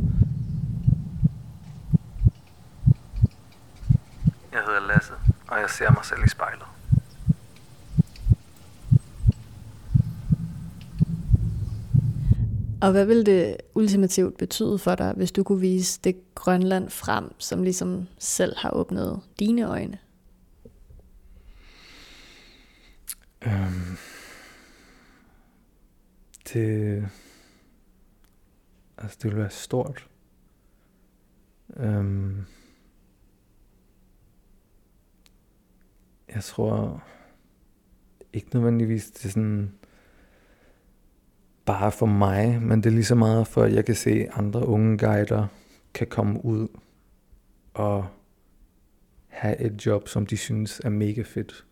Jeg 4.51 4.61
hedder 4.67 4.87
Lasse, 4.87 5.13
og 5.47 5.59
jeg 5.59 5.69
ser 5.69 5.91
mig 5.91 6.05
selv 6.05 6.19
i 6.25 6.29
spejlet. 6.29 6.65
Og 12.81 12.91
hvad 12.91 13.05
vil 13.05 13.25
det 13.25 13.57
ultimativt 13.75 14.37
betyde 14.37 14.79
for 14.79 14.95
dig, 14.95 15.13
hvis 15.15 15.31
du 15.31 15.43
kunne 15.43 15.61
vise 15.61 15.99
det 16.03 16.15
Grønland 16.35 16.89
frem, 16.89 17.31
som 17.37 17.63
ligesom 17.63 18.07
selv 18.19 18.53
har 18.57 18.69
åbnet 18.69 19.19
dine 19.39 19.63
øjne? 19.63 19.97
Øhm, 23.45 23.97
det, 26.53 27.09
altså 28.97 29.17
det 29.23 29.31
vil 29.31 29.37
være 29.39 29.49
stort. 29.49 30.09
Øhm, 31.77 32.45
jeg 36.35 36.43
tror 36.43 37.03
ikke 38.33 38.49
nødvendigvis 38.53 39.11
det 39.11 39.25
er 39.25 39.29
sådan 39.29 39.73
bare 41.65 41.91
for 41.91 42.05
mig, 42.05 42.61
men 42.61 42.83
det 42.83 42.89
er 42.89 42.93
lige 42.93 43.05
så 43.05 43.15
meget 43.15 43.47
for, 43.47 43.63
at 43.63 43.73
jeg 43.73 43.85
kan 43.85 43.95
se 43.95 44.27
andre 44.33 44.67
unge 44.67 44.97
guider 44.97 45.47
kan 45.93 46.07
komme 46.07 46.45
ud 46.45 46.67
og 47.73 48.07
have 49.27 49.61
et 49.61 49.85
job, 49.85 50.07
som 50.07 50.25
de 50.25 50.37
synes 50.37 50.81
er 50.83 50.89
mega 50.89 51.21
fedt. 51.21 51.65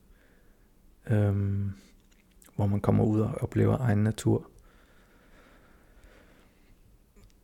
Øhm, 1.09 1.71
hvor 2.55 2.65
man 2.65 2.79
kommer 2.79 3.03
ud 3.03 3.19
og 3.19 3.31
oplever 3.41 3.77
egen 3.77 4.03
natur. 4.03 4.49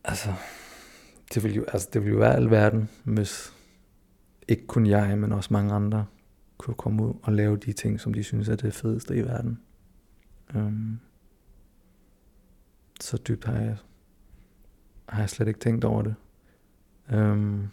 Altså, 0.04 0.34
det 1.34 1.42
ville 1.42 1.56
jo, 1.56 1.64
altså, 1.64 1.88
det 1.92 2.02
ville 2.02 2.12
jo 2.12 2.18
være 2.18 2.36
alverden, 2.36 2.88
hvis 3.04 3.52
ikke 4.48 4.66
kun 4.66 4.86
jeg, 4.86 5.18
men 5.18 5.32
også 5.32 5.48
mange 5.52 5.74
andre 5.74 6.06
kunne 6.58 6.74
komme 6.74 7.02
ud 7.02 7.14
og 7.22 7.32
lave 7.32 7.56
de 7.56 7.72
ting, 7.72 8.00
som 8.00 8.14
de 8.14 8.24
synes 8.24 8.48
er 8.48 8.56
det 8.56 8.74
fedeste 8.74 9.16
i 9.16 9.20
verden. 9.20 9.60
Um, 10.54 11.00
så 13.00 13.16
dybt 13.16 13.44
har 13.44 13.56
jeg, 13.56 13.76
har 15.08 15.20
jeg 15.20 15.30
slet 15.30 15.48
ikke 15.48 15.60
tænkt 15.60 15.84
over 15.84 16.02
det. 16.02 16.14
Um, 17.12 17.70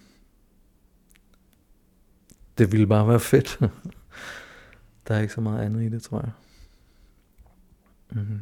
det 2.57 2.71
ville 2.71 2.87
bare 2.87 3.07
være 3.07 3.19
fedt. 3.19 3.59
Der 5.07 5.15
er 5.15 5.19
ikke 5.19 5.33
så 5.33 5.41
meget 5.41 5.65
andet 5.65 5.83
i 5.83 5.89
det, 5.89 6.01
tror 6.01 6.19
jeg. 6.19 6.31
Mm-hmm. 8.09 8.39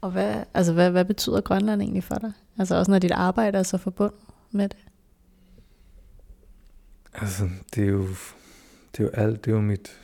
Og 0.00 0.10
hvad, 0.10 0.44
altså 0.54 0.72
hvad, 0.72 0.90
hvad 0.90 1.04
betyder 1.04 1.40
Grønland 1.40 1.82
egentlig 1.82 2.04
for 2.04 2.14
dig? 2.14 2.32
Altså 2.58 2.76
også 2.76 2.90
når 2.90 2.98
dit 2.98 3.10
arbejde 3.10 3.58
er 3.58 3.62
så 3.62 3.78
forbundet 3.78 4.20
med 4.50 4.68
det? 4.68 4.78
Altså, 7.14 7.48
det 7.74 7.84
er 7.84 7.88
jo, 7.88 8.06
det 8.92 9.00
er 9.00 9.04
jo 9.04 9.08
alt. 9.08 9.44
Det 9.44 9.50
er 9.50 9.54
jo 9.54 9.60
mit, 9.60 10.00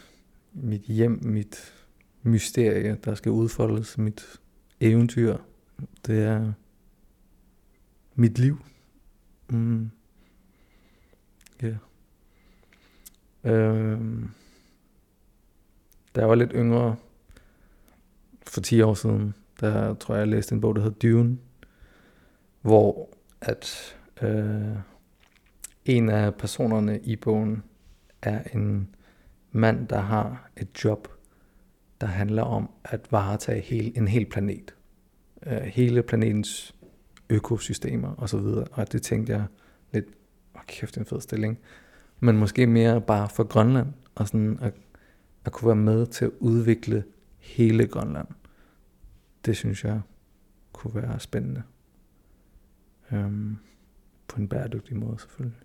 mit 0.52 0.80
hjem, 0.80 1.20
mit 1.22 1.74
mysterie, 2.22 2.98
der 3.04 3.14
skal 3.14 3.32
udfoldes. 3.32 3.98
Mit 3.98 4.40
eventyr. 4.80 5.36
Det 6.06 6.22
er 6.22 6.52
mit 8.14 8.38
liv. 8.38 8.58
Mm. 9.50 9.90
Ja. 11.62 11.66
Yeah. 11.66 11.76
Øhm. 13.44 14.30
Da 16.14 16.20
jeg 16.20 16.28
var 16.28 16.34
lidt 16.34 16.52
yngre, 16.54 16.96
for 18.46 18.60
10 18.60 18.80
år 18.80 18.94
siden, 18.94 19.34
der 19.60 19.94
tror 19.94 20.14
jeg, 20.14 20.20
jeg 20.20 20.28
læste 20.28 20.54
en 20.54 20.60
bog, 20.60 20.76
der 20.76 20.82
hedder 20.82 21.08
Dune, 21.08 21.38
hvor 22.62 23.08
at 23.40 23.96
øh, 24.22 24.76
en 25.84 26.08
af 26.08 26.34
personerne 26.34 27.00
i 27.00 27.16
bogen 27.16 27.62
er 28.22 28.42
en 28.54 28.88
mand, 29.52 29.88
der 29.88 30.00
har 30.00 30.50
et 30.56 30.84
job, 30.84 31.08
der 32.00 32.06
handler 32.06 32.42
om 32.42 32.70
at 32.84 33.00
varetage 33.10 33.60
hele, 33.60 33.96
en 33.96 34.08
hel 34.08 34.26
planet. 34.26 34.74
Øh, 35.46 35.62
hele 35.62 36.02
planetens 36.02 36.74
økosystemer 37.30 38.08
og 38.08 38.28
så 38.28 38.38
videre. 38.38 38.64
Og 38.72 38.92
det 38.92 39.02
tænkte 39.02 39.32
jeg 39.32 39.44
lidt, 39.92 40.06
åh 40.54 40.60
oh, 40.60 40.64
kæft, 40.66 40.96
en 40.96 41.06
fed 41.06 41.20
stilling. 41.20 41.58
Men 42.20 42.36
måske 42.36 42.66
mere 42.66 43.00
bare 43.00 43.28
for 43.28 43.44
Grønland, 43.44 43.88
og 44.14 44.28
sådan 44.28 44.58
at, 44.62 44.74
at 45.44 45.52
kunne 45.52 45.66
være 45.66 45.76
med 45.76 46.06
til 46.06 46.24
at 46.24 46.30
udvikle 46.40 47.04
hele 47.38 47.86
Grønland. 47.86 48.28
Det 49.46 49.56
synes 49.56 49.84
jeg 49.84 50.00
kunne 50.72 50.94
være 50.94 51.20
spændende. 51.20 51.62
Øhm, 53.12 53.58
på 54.28 54.40
en 54.40 54.48
bæredygtig 54.48 54.96
måde 54.96 55.18
selvfølgelig. 55.18 55.58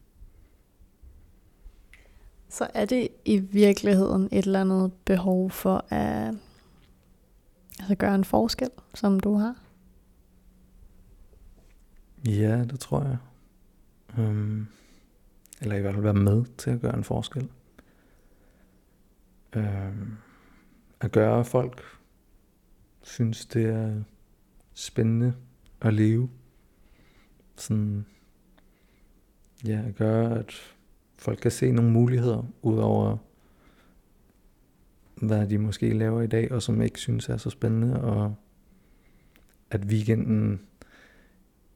Så 2.50 2.68
er 2.74 2.86
det 2.86 3.08
i 3.26 3.38
virkeligheden 3.38 4.30
et 4.32 4.46
eller 4.46 4.62
andet 4.62 4.94
behov 5.06 5.50
for 5.50 5.86
at 5.94 6.36
altså 7.80 7.96
gøre 7.96 8.16
en 8.16 8.24
forskel, 8.24 8.70
som 8.94 9.20
du 9.20 9.36
har? 9.36 9.56
Ja, 12.28 12.64
det 12.64 12.80
tror 12.80 13.04
jeg. 13.04 13.18
Um, 14.18 14.68
eller 15.62 15.76
i 15.76 15.82
hvert 15.82 15.94
fald 15.94 16.04
være 16.04 16.14
med 16.14 16.46
til 16.58 16.70
at 16.70 16.82
gøre 16.82 16.96
en 16.96 17.04
forskel. 17.04 17.50
Um, 19.56 20.18
at 21.00 21.12
gøre, 21.12 21.46
folk 21.46 22.01
synes, 23.04 23.46
det 23.46 23.66
er 23.66 24.04
spændende 24.74 25.34
at 25.82 25.94
leve. 25.94 26.30
Sådan, 27.56 28.06
ja, 29.66 29.82
at 29.88 29.96
gøre, 29.96 30.40
at 30.40 30.54
folk 31.18 31.40
kan 31.40 31.52
se 31.52 31.72
nogle 31.72 31.92
muligheder, 31.92 32.44
udover 32.62 33.18
hvad 35.16 35.48
de 35.48 35.58
måske 35.58 35.94
laver 35.94 36.22
i 36.22 36.28
dag, 36.28 36.52
og 36.52 36.62
som 36.62 36.82
ikke 36.82 37.00
synes 37.00 37.30
er 37.30 37.38
så 37.38 37.50
spændende, 37.50 38.02
og 38.02 38.36
at 39.72 39.86
weekenden 39.86 40.62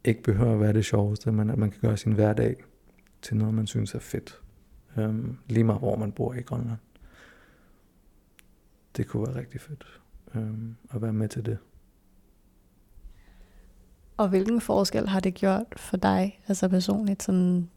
ikke 0.03 0.23
behøver 0.23 0.53
at 0.53 0.59
være 0.59 0.73
det 0.73 0.85
sjoveste, 0.85 1.31
men 1.31 1.49
at 1.49 1.57
man 1.57 1.71
kan 1.71 1.81
gøre 1.81 1.97
sin 1.97 2.11
hverdag 2.11 2.63
til 3.21 3.37
noget, 3.37 3.53
man 3.53 3.67
synes 3.67 3.95
er 3.95 3.99
fedt. 3.99 4.41
Øhm, 4.97 5.37
lige 5.47 5.63
meget 5.63 5.81
hvor 5.81 5.95
man 5.95 6.11
bor 6.11 6.33
i 6.33 6.41
Grønland. 6.41 6.79
Det 8.97 9.07
kunne 9.07 9.27
være 9.27 9.35
rigtig 9.35 9.61
fedt 9.61 10.01
um, 10.35 10.77
at 10.91 11.01
være 11.01 11.13
med 11.13 11.29
til 11.29 11.45
det. 11.45 11.57
Og 14.17 14.29
hvilken 14.29 14.61
forskel 14.61 15.07
har 15.07 15.19
det 15.19 15.33
gjort 15.33 15.65
for 15.77 15.97
dig, 15.97 16.39
altså 16.47 16.67
personligt, 16.67 17.23
sådan 17.23 17.69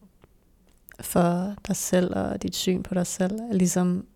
for 1.01 1.55
dig 1.67 1.77
selv 1.77 2.17
og 2.17 2.43
dit 2.43 2.55
syn 2.55 2.83
på 2.83 2.95
dig 2.95 3.07
selv, 3.07 3.41
ligesom 3.53 4.07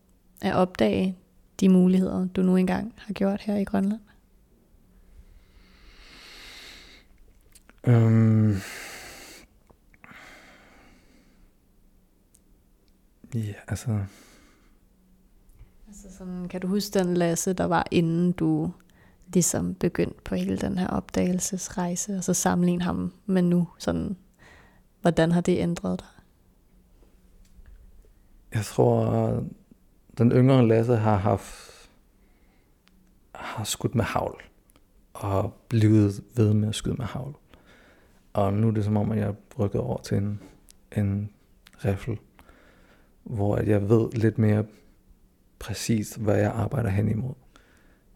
at 0.42 0.55
opdage 0.55 1.18
de 1.61 1.68
muligheder, 1.68 2.26
du 2.26 2.42
nu 2.42 2.57
engang 2.57 2.94
har 2.96 3.12
gjort 3.12 3.40
her 3.40 3.57
i 3.57 3.64
Grønland? 3.64 4.00
Um, 7.87 8.57
ja, 13.35 13.55
altså... 13.68 14.05
Så 16.02 16.16
sådan, 16.18 16.48
kan 16.48 16.60
du 16.60 16.66
huske 16.66 16.98
den 16.98 17.14
Lasse, 17.14 17.52
der 17.52 17.64
var 17.64 17.86
inden 17.90 18.32
du 18.32 18.72
ligesom 19.32 19.74
begyndte 19.74 20.20
på 20.24 20.34
hele 20.34 20.56
den 20.56 20.78
her 20.78 20.88
opdagelsesrejse, 20.88 22.16
og 22.16 22.24
så 22.24 22.34
sammenligne 22.34 22.84
ham 22.84 23.12
med 23.26 23.42
nu, 23.42 23.68
sådan, 23.78 24.16
hvordan 25.00 25.32
har 25.32 25.40
det 25.40 25.58
ændret 25.58 26.00
dig? 26.00 26.08
Jeg 28.54 28.64
tror, 28.64 29.44
den 30.18 30.32
yngre 30.32 30.68
Lasse 30.68 30.96
har 30.96 31.16
haft 31.16 31.72
har 33.34 33.64
skudt 33.64 33.94
med 33.94 34.04
havl 34.04 34.42
og 35.12 35.54
blevet 35.68 36.24
ved 36.36 36.54
med 36.54 36.68
at 36.68 36.74
skyde 36.74 36.96
med 36.96 37.06
havl. 37.06 37.34
Og 38.32 38.52
nu 38.52 38.68
er 38.68 38.72
det 38.72 38.84
som 38.84 38.96
om, 38.96 39.12
at 39.12 39.18
jeg 39.18 39.28
er 39.28 39.34
rykket 39.58 39.80
over 39.80 39.98
til 39.98 40.16
en, 40.16 40.40
en 40.96 41.30
riffel, 41.84 42.18
hvor 43.22 43.56
jeg 43.56 43.88
ved 43.88 44.12
lidt 44.12 44.38
mere 44.38 44.64
præcis, 45.62 46.14
hvad 46.14 46.38
jeg 46.38 46.53
arbejder 46.53 46.90
hen 46.90 47.09
imod, 47.09 47.35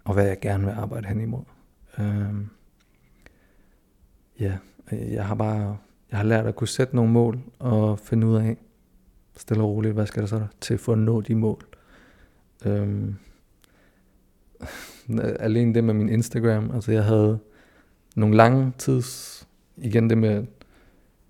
og 0.04 0.14
hvad 0.14 0.26
jeg 0.26 0.40
gerne 0.40 0.64
vil 0.64 0.72
arbejde 0.72 1.08
hen 1.08 1.20
imod. 1.20 1.42
Øhm, 1.98 2.48
ja, 4.40 4.58
jeg 4.92 5.26
har 5.26 5.34
bare 5.34 5.76
jeg 6.10 6.18
har 6.18 6.24
lært 6.24 6.46
at 6.46 6.56
kunne 6.56 6.68
sætte 6.68 6.96
nogle 6.96 7.12
mål 7.12 7.40
og 7.58 7.98
finde 7.98 8.26
ud 8.26 8.36
af, 8.36 8.56
stille 9.36 9.62
og 9.62 9.68
roligt, 9.68 9.94
hvad 9.94 10.06
skal 10.06 10.22
der 10.22 10.28
så 10.28 10.46
til 10.60 10.78
for 10.78 10.92
at 10.92 10.98
nå 10.98 11.20
de 11.20 11.34
mål. 11.34 11.66
Øhm, 12.64 13.14
alene 15.40 15.74
det 15.74 15.84
med 15.84 15.94
min 15.94 16.08
Instagram, 16.08 16.70
altså 16.74 16.92
jeg 16.92 17.04
havde 17.04 17.38
nogle 18.16 18.36
lange 18.36 18.72
tids, 18.78 19.48
igen 19.76 20.10
det 20.10 20.18
med, 20.18 20.46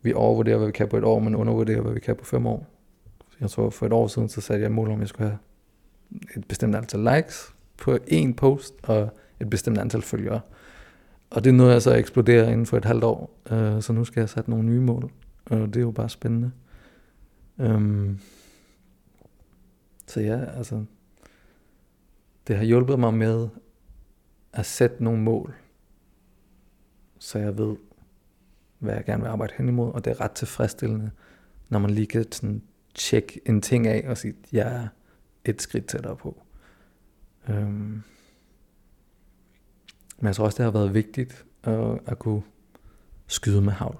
vi 0.03 0.13
overvurderer, 0.13 0.57
hvad 0.57 0.67
vi 0.67 0.73
kan 0.73 0.89
på 0.89 0.97
et 0.97 1.05
år, 1.05 1.19
men 1.19 1.35
undervurderer, 1.35 1.81
hvad 1.81 1.93
vi 1.93 2.01
kan 2.01 2.17
på 2.17 2.25
fem 2.25 2.47
år. 2.47 2.67
Jeg 3.41 3.51
tror, 3.51 3.71
for 3.71 3.87
et 3.87 3.93
år 3.93 4.07
siden, 4.07 4.29
så 4.29 4.41
satte 4.41 4.63
jeg 4.63 4.73
mål 4.73 4.89
om, 4.89 4.95
at 4.95 5.01
jeg 5.01 5.09
skulle 5.09 5.29
have 5.29 5.39
et 6.37 6.49
bestemt 6.49 6.75
antal 6.75 7.01
likes 7.01 7.55
på 7.77 7.99
en 8.07 8.35
post, 8.35 8.75
og 8.83 9.11
et 9.40 9.51
bestemt 9.51 9.79
antal 9.79 10.03
følgere. 10.03 10.40
Og 11.31 11.45
det 11.45 11.51
er 11.51 11.55
noget, 11.55 11.73
jeg 11.73 11.83
så 11.83 11.95
eksploderer 11.95 12.49
inden 12.49 12.66
for 12.66 12.77
et 12.77 12.85
halvt 12.85 13.05
år, 13.05 13.40
øh, 13.51 13.83
så 13.83 13.92
nu 13.92 14.05
skal 14.05 14.21
jeg 14.21 14.29
sætte 14.29 14.51
nogle 14.51 14.64
nye 14.64 14.81
mål, 14.81 15.11
og 15.47 15.59
det 15.59 15.77
er 15.77 15.81
jo 15.81 15.90
bare 15.90 16.09
spændende. 16.09 16.51
Øhm, 17.59 18.21
så 20.07 20.21
ja, 20.21 20.45
altså, 20.45 20.85
det 22.47 22.57
har 22.57 22.64
hjulpet 22.64 22.99
mig 22.99 23.14
med 23.14 23.49
at 24.53 24.66
sætte 24.66 25.05
nogle 25.05 25.23
mål, 25.23 25.55
så 27.19 27.38
jeg 27.38 27.59
ved, 27.59 27.77
hvad 28.79 28.95
jeg 28.95 29.05
gerne 29.05 29.23
vil 29.23 29.29
arbejde 29.29 29.53
hen 29.57 29.69
imod, 29.69 29.92
og 29.92 30.05
det 30.05 30.11
er 30.11 30.21
ret 30.21 30.31
tilfredsstillende, 30.31 31.11
når 31.69 31.79
man 31.79 31.90
lige 31.90 32.07
kan 32.07 32.33
sådan 32.33 32.62
tjekke 32.95 33.40
en 33.47 33.62
ting 33.62 33.87
af 33.87 34.05
og 34.09 34.19
sige, 34.19 34.35
at 34.42 34.53
jeg 34.53 34.75
er 34.83 34.88
et 35.49 35.63
skridt 35.63 35.87
tættere 35.87 36.17
på. 36.17 36.43
Øhm. 37.49 38.03
Men 40.19 40.27
jeg 40.27 40.35
tror 40.35 40.45
også, 40.45 40.57
det 40.57 40.65
har 40.65 40.81
været 40.81 40.95
vigtigt 40.95 41.45
at, 41.63 42.01
at 42.07 42.19
kunne 42.19 42.43
skyde 43.27 43.63
med 43.63 43.73
havl. 43.73 43.99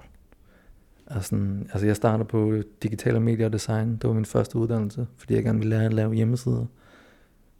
Altså, 1.07 1.35
altså 1.71 1.85
jeg 1.85 1.95
startede 1.95 2.27
på 2.27 2.61
digital 2.83 3.15
og 3.15 3.21
media 3.21 3.45
og 3.45 3.53
design. 3.53 3.91
Det 3.91 4.03
var 4.03 4.13
min 4.13 4.25
første 4.25 4.57
uddannelse, 4.57 5.07
fordi 5.17 5.33
jeg 5.33 5.43
gerne 5.43 5.59
ville 5.59 5.75
lære 5.75 5.85
at 5.85 5.93
lave 5.93 6.13
hjemmesider. 6.13 6.65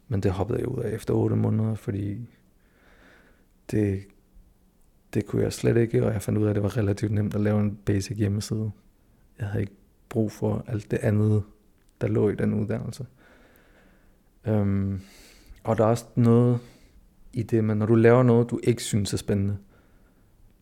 Men 0.08 0.22
det 0.22 0.30
hoppede 0.30 0.58
jeg 0.58 0.68
ud 0.68 0.82
af 0.82 0.90
efter 0.90 1.14
8 1.14 1.36
måneder, 1.36 1.74
fordi 1.74 2.30
det, 3.70 4.04
det 5.14 5.26
kunne 5.26 5.42
jeg 5.42 5.52
slet 5.52 5.76
ikke, 5.76 6.06
og 6.06 6.12
jeg 6.12 6.22
fandt 6.22 6.38
ud 6.38 6.44
af, 6.44 6.50
at 6.50 6.54
det 6.54 6.62
var 6.62 6.76
relativt 6.76 7.12
nemt 7.12 7.34
at 7.34 7.40
lave 7.40 7.60
en 7.60 7.76
basic 7.76 8.16
hjemmeside. 8.16 8.70
Jeg 9.38 9.46
havde 9.46 9.60
ikke 9.60 9.76
brug 10.08 10.32
for 10.32 10.64
alt 10.66 10.90
det 10.90 10.98
andet, 10.98 11.42
der 12.00 12.06
lå 12.06 12.28
i 12.28 12.34
den 12.34 12.54
uddannelse. 12.54 13.06
Øhm, 14.48 15.00
og 15.64 15.78
der 15.78 15.84
er 15.84 15.88
også 15.88 16.06
noget 16.14 16.60
i 17.32 17.42
det, 17.42 17.64
men 17.64 17.78
når 17.78 17.86
du 17.86 17.94
laver 17.94 18.22
noget, 18.22 18.50
du 18.50 18.60
ikke 18.62 18.82
synes 18.82 19.12
er 19.12 19.16
spændende, 19.16 19.58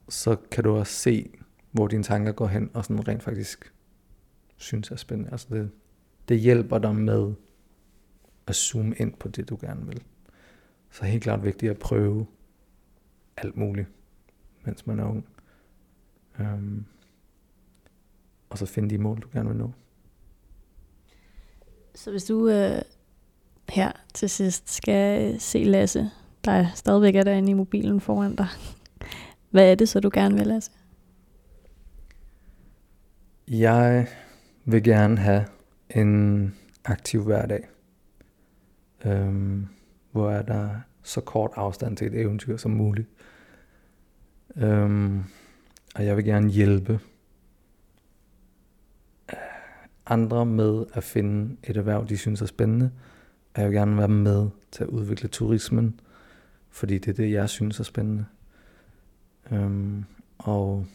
så 0.09 0.37
kan 0.51 0.65
du 0.65 0.77
også 0.77 0.93
se, 0.93 1.31
hvor 1.71 1.89
dine 1.89 2.03
tanker 2.03 2.33
går 2.33 2.47
hen, 2.47 2.71
og 2.75 2.85
sådan 2.85 3.09
rent 3.09 3.23
faktisk 3.23 3.73
synes 4.57 4.91
er 4.91 4.97
spændende. 4.97 5.31
Altså 5.33 5.47
det, 5.51 5.71
det 6.29 6.41
hjælper 6.41 6.79
dig 6.79 6.95
med 6.95 7.35
at 8.47 8.55
zoome 8.55 8.97
ind 8.97 9.15
på 9.15 9.29
det, 9.29 9.49
du 9.49 9.59
gerne 9.61 9.87
vil. 9.87 10.03
Så 10.91 11.05
helt 11.05 11.23
klart 11.23 11.45
vigtigt 11.45 11.71
at 11.71 11.79
prøve 11.79 12.27
alt 13.37 13.57
muligt, 13.57 13.89
mens 14.65 14.87
man 14.87 14.99
er 14.99 15.05
ung. 15.05 15.27
Øhm, 16.41 16.85
og 18.49 18.59
så 18.59 18.67
finde 18.67 18.91
de 18.91 18.99
mål, 18.99 19.21
du 19.21 19.29
gerne 19.33 19.49
vil 19.49 19.59
nå. 19.59 19.73
Så 21.95 22.11
hvis 22.11 22.25
du 22.25 22.49
øh, 22.49 22.83
til 24.17 24.31
sidst 24.31 24.75
skal 24.75 25.41
se 25.41 25.65
Lasse, 25.65 26.11
der 26.45 26.67
stadigvæk 26.75 27.17
er 27.17 27.23
derinde 27.23 27.51
i 27.51 27.55
mobilen 27.55 28.01
foran 28.01 28.37
dig, 28.37 28.49
hvad 29.51 29.71
er 29.71 29.75
det 29.75 29.89
så, 29.89 30.01
du 30.01 30.11
gerne 30.13 30.35
vil, 30.35 30.47
Lasse? 30.47 30.71
Jeg 33.49 34.07
vil 34.65 34.83
gerne 34.83 35.19
have 35.19 35.45
en 35.91 36.55
aktiv 36.85 37.23
hverdag, 37.23 37.69
øhm, 39.05 39.67
hvor 40.13 40.31
er 40.31 40.43
der 40.43 40.71
så 41.03 41.21
kort 41.21 41.51
afstand 41.55 41.97
til 41.97 42.07
et 42.07 42.21
eventyr 42.21 42.57
som 42.57 42.71
muligt. 42.71 43.09
Øhm, 44.57 45.25
og 45.95 46.07
jeg 46.07 46.17
vil 46.17 46.25
gerne 46.25 46.51
hjælpe 46.51 47.01
øh, 49.33 49.39
andre 50.07 50.47
med 50.47 50.85
at 50.93 51.05
finde 51.05 51.57
et 51.65 51.77
erhverv, 51.77 52.09
de 52.09 52.17
synes 52.17 52.43
er 52.43 52.47
spændende. 52.47 52.91
Og 53.57 53.63
jeg 53.63 53.71
vil 53.71 53.79
gerne 53.79 53.99
være 53.99 54.09
med 54.09 54.49
til 54.73 54.85
at 54.85 54.91
udvikle 54.91 55.29
turismen, 55.29 56.01
fordi 56.71 56.99
det 56.99 57.09
er 57.09 57.15
det, 57.15 57.33
jeg 57.33 57.49
synes 57.49 57.81
er 57.81 57.85
spændende. 57.85 58.27
Øhm, 59.51 60.05
og 60.39 60.87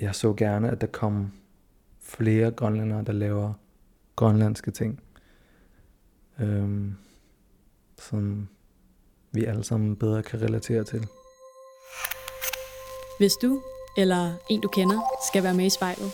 jeg 0.00 0.14
så 0.14 0.32
gerne, 0.32 0.70
at 0.70 0.80
der 0.80 0.86
kom 0.86 1.32
flere 2.00 2.50
grønlændere, 2.50 3.04
der 3.04 3.12
laver 3.12 3.52
grønlandske 4.16 4.70
ting. 4.70 5.02
Øhm, 6.40 6.94
som 7.98 8.48
vi 9.32 9.44
alle 9.44 9.64
sammen 9.64 9.96
bedre 9.96 10.22
kan 10.22 10.42
relatere 10.42 10.84
til. 10.84 11.06
Hvis 13.18 13.32
du 13.42 13.62
eller 13.96 14.34
en 14.50 14.60
du 14.60 14.68
kender 14.68 15.00
skal 15.28 15.42
være 15.42 15.54
med 15.54 15.66
i 15.66 15.70
spejlet, 15.70 16.12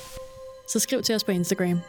så 0.73 0.79
skriv 0.79 1.03
til 1.03 1.15
os 1.15 1.25
på 1.25 1.31
Instagram. 1.31 1.81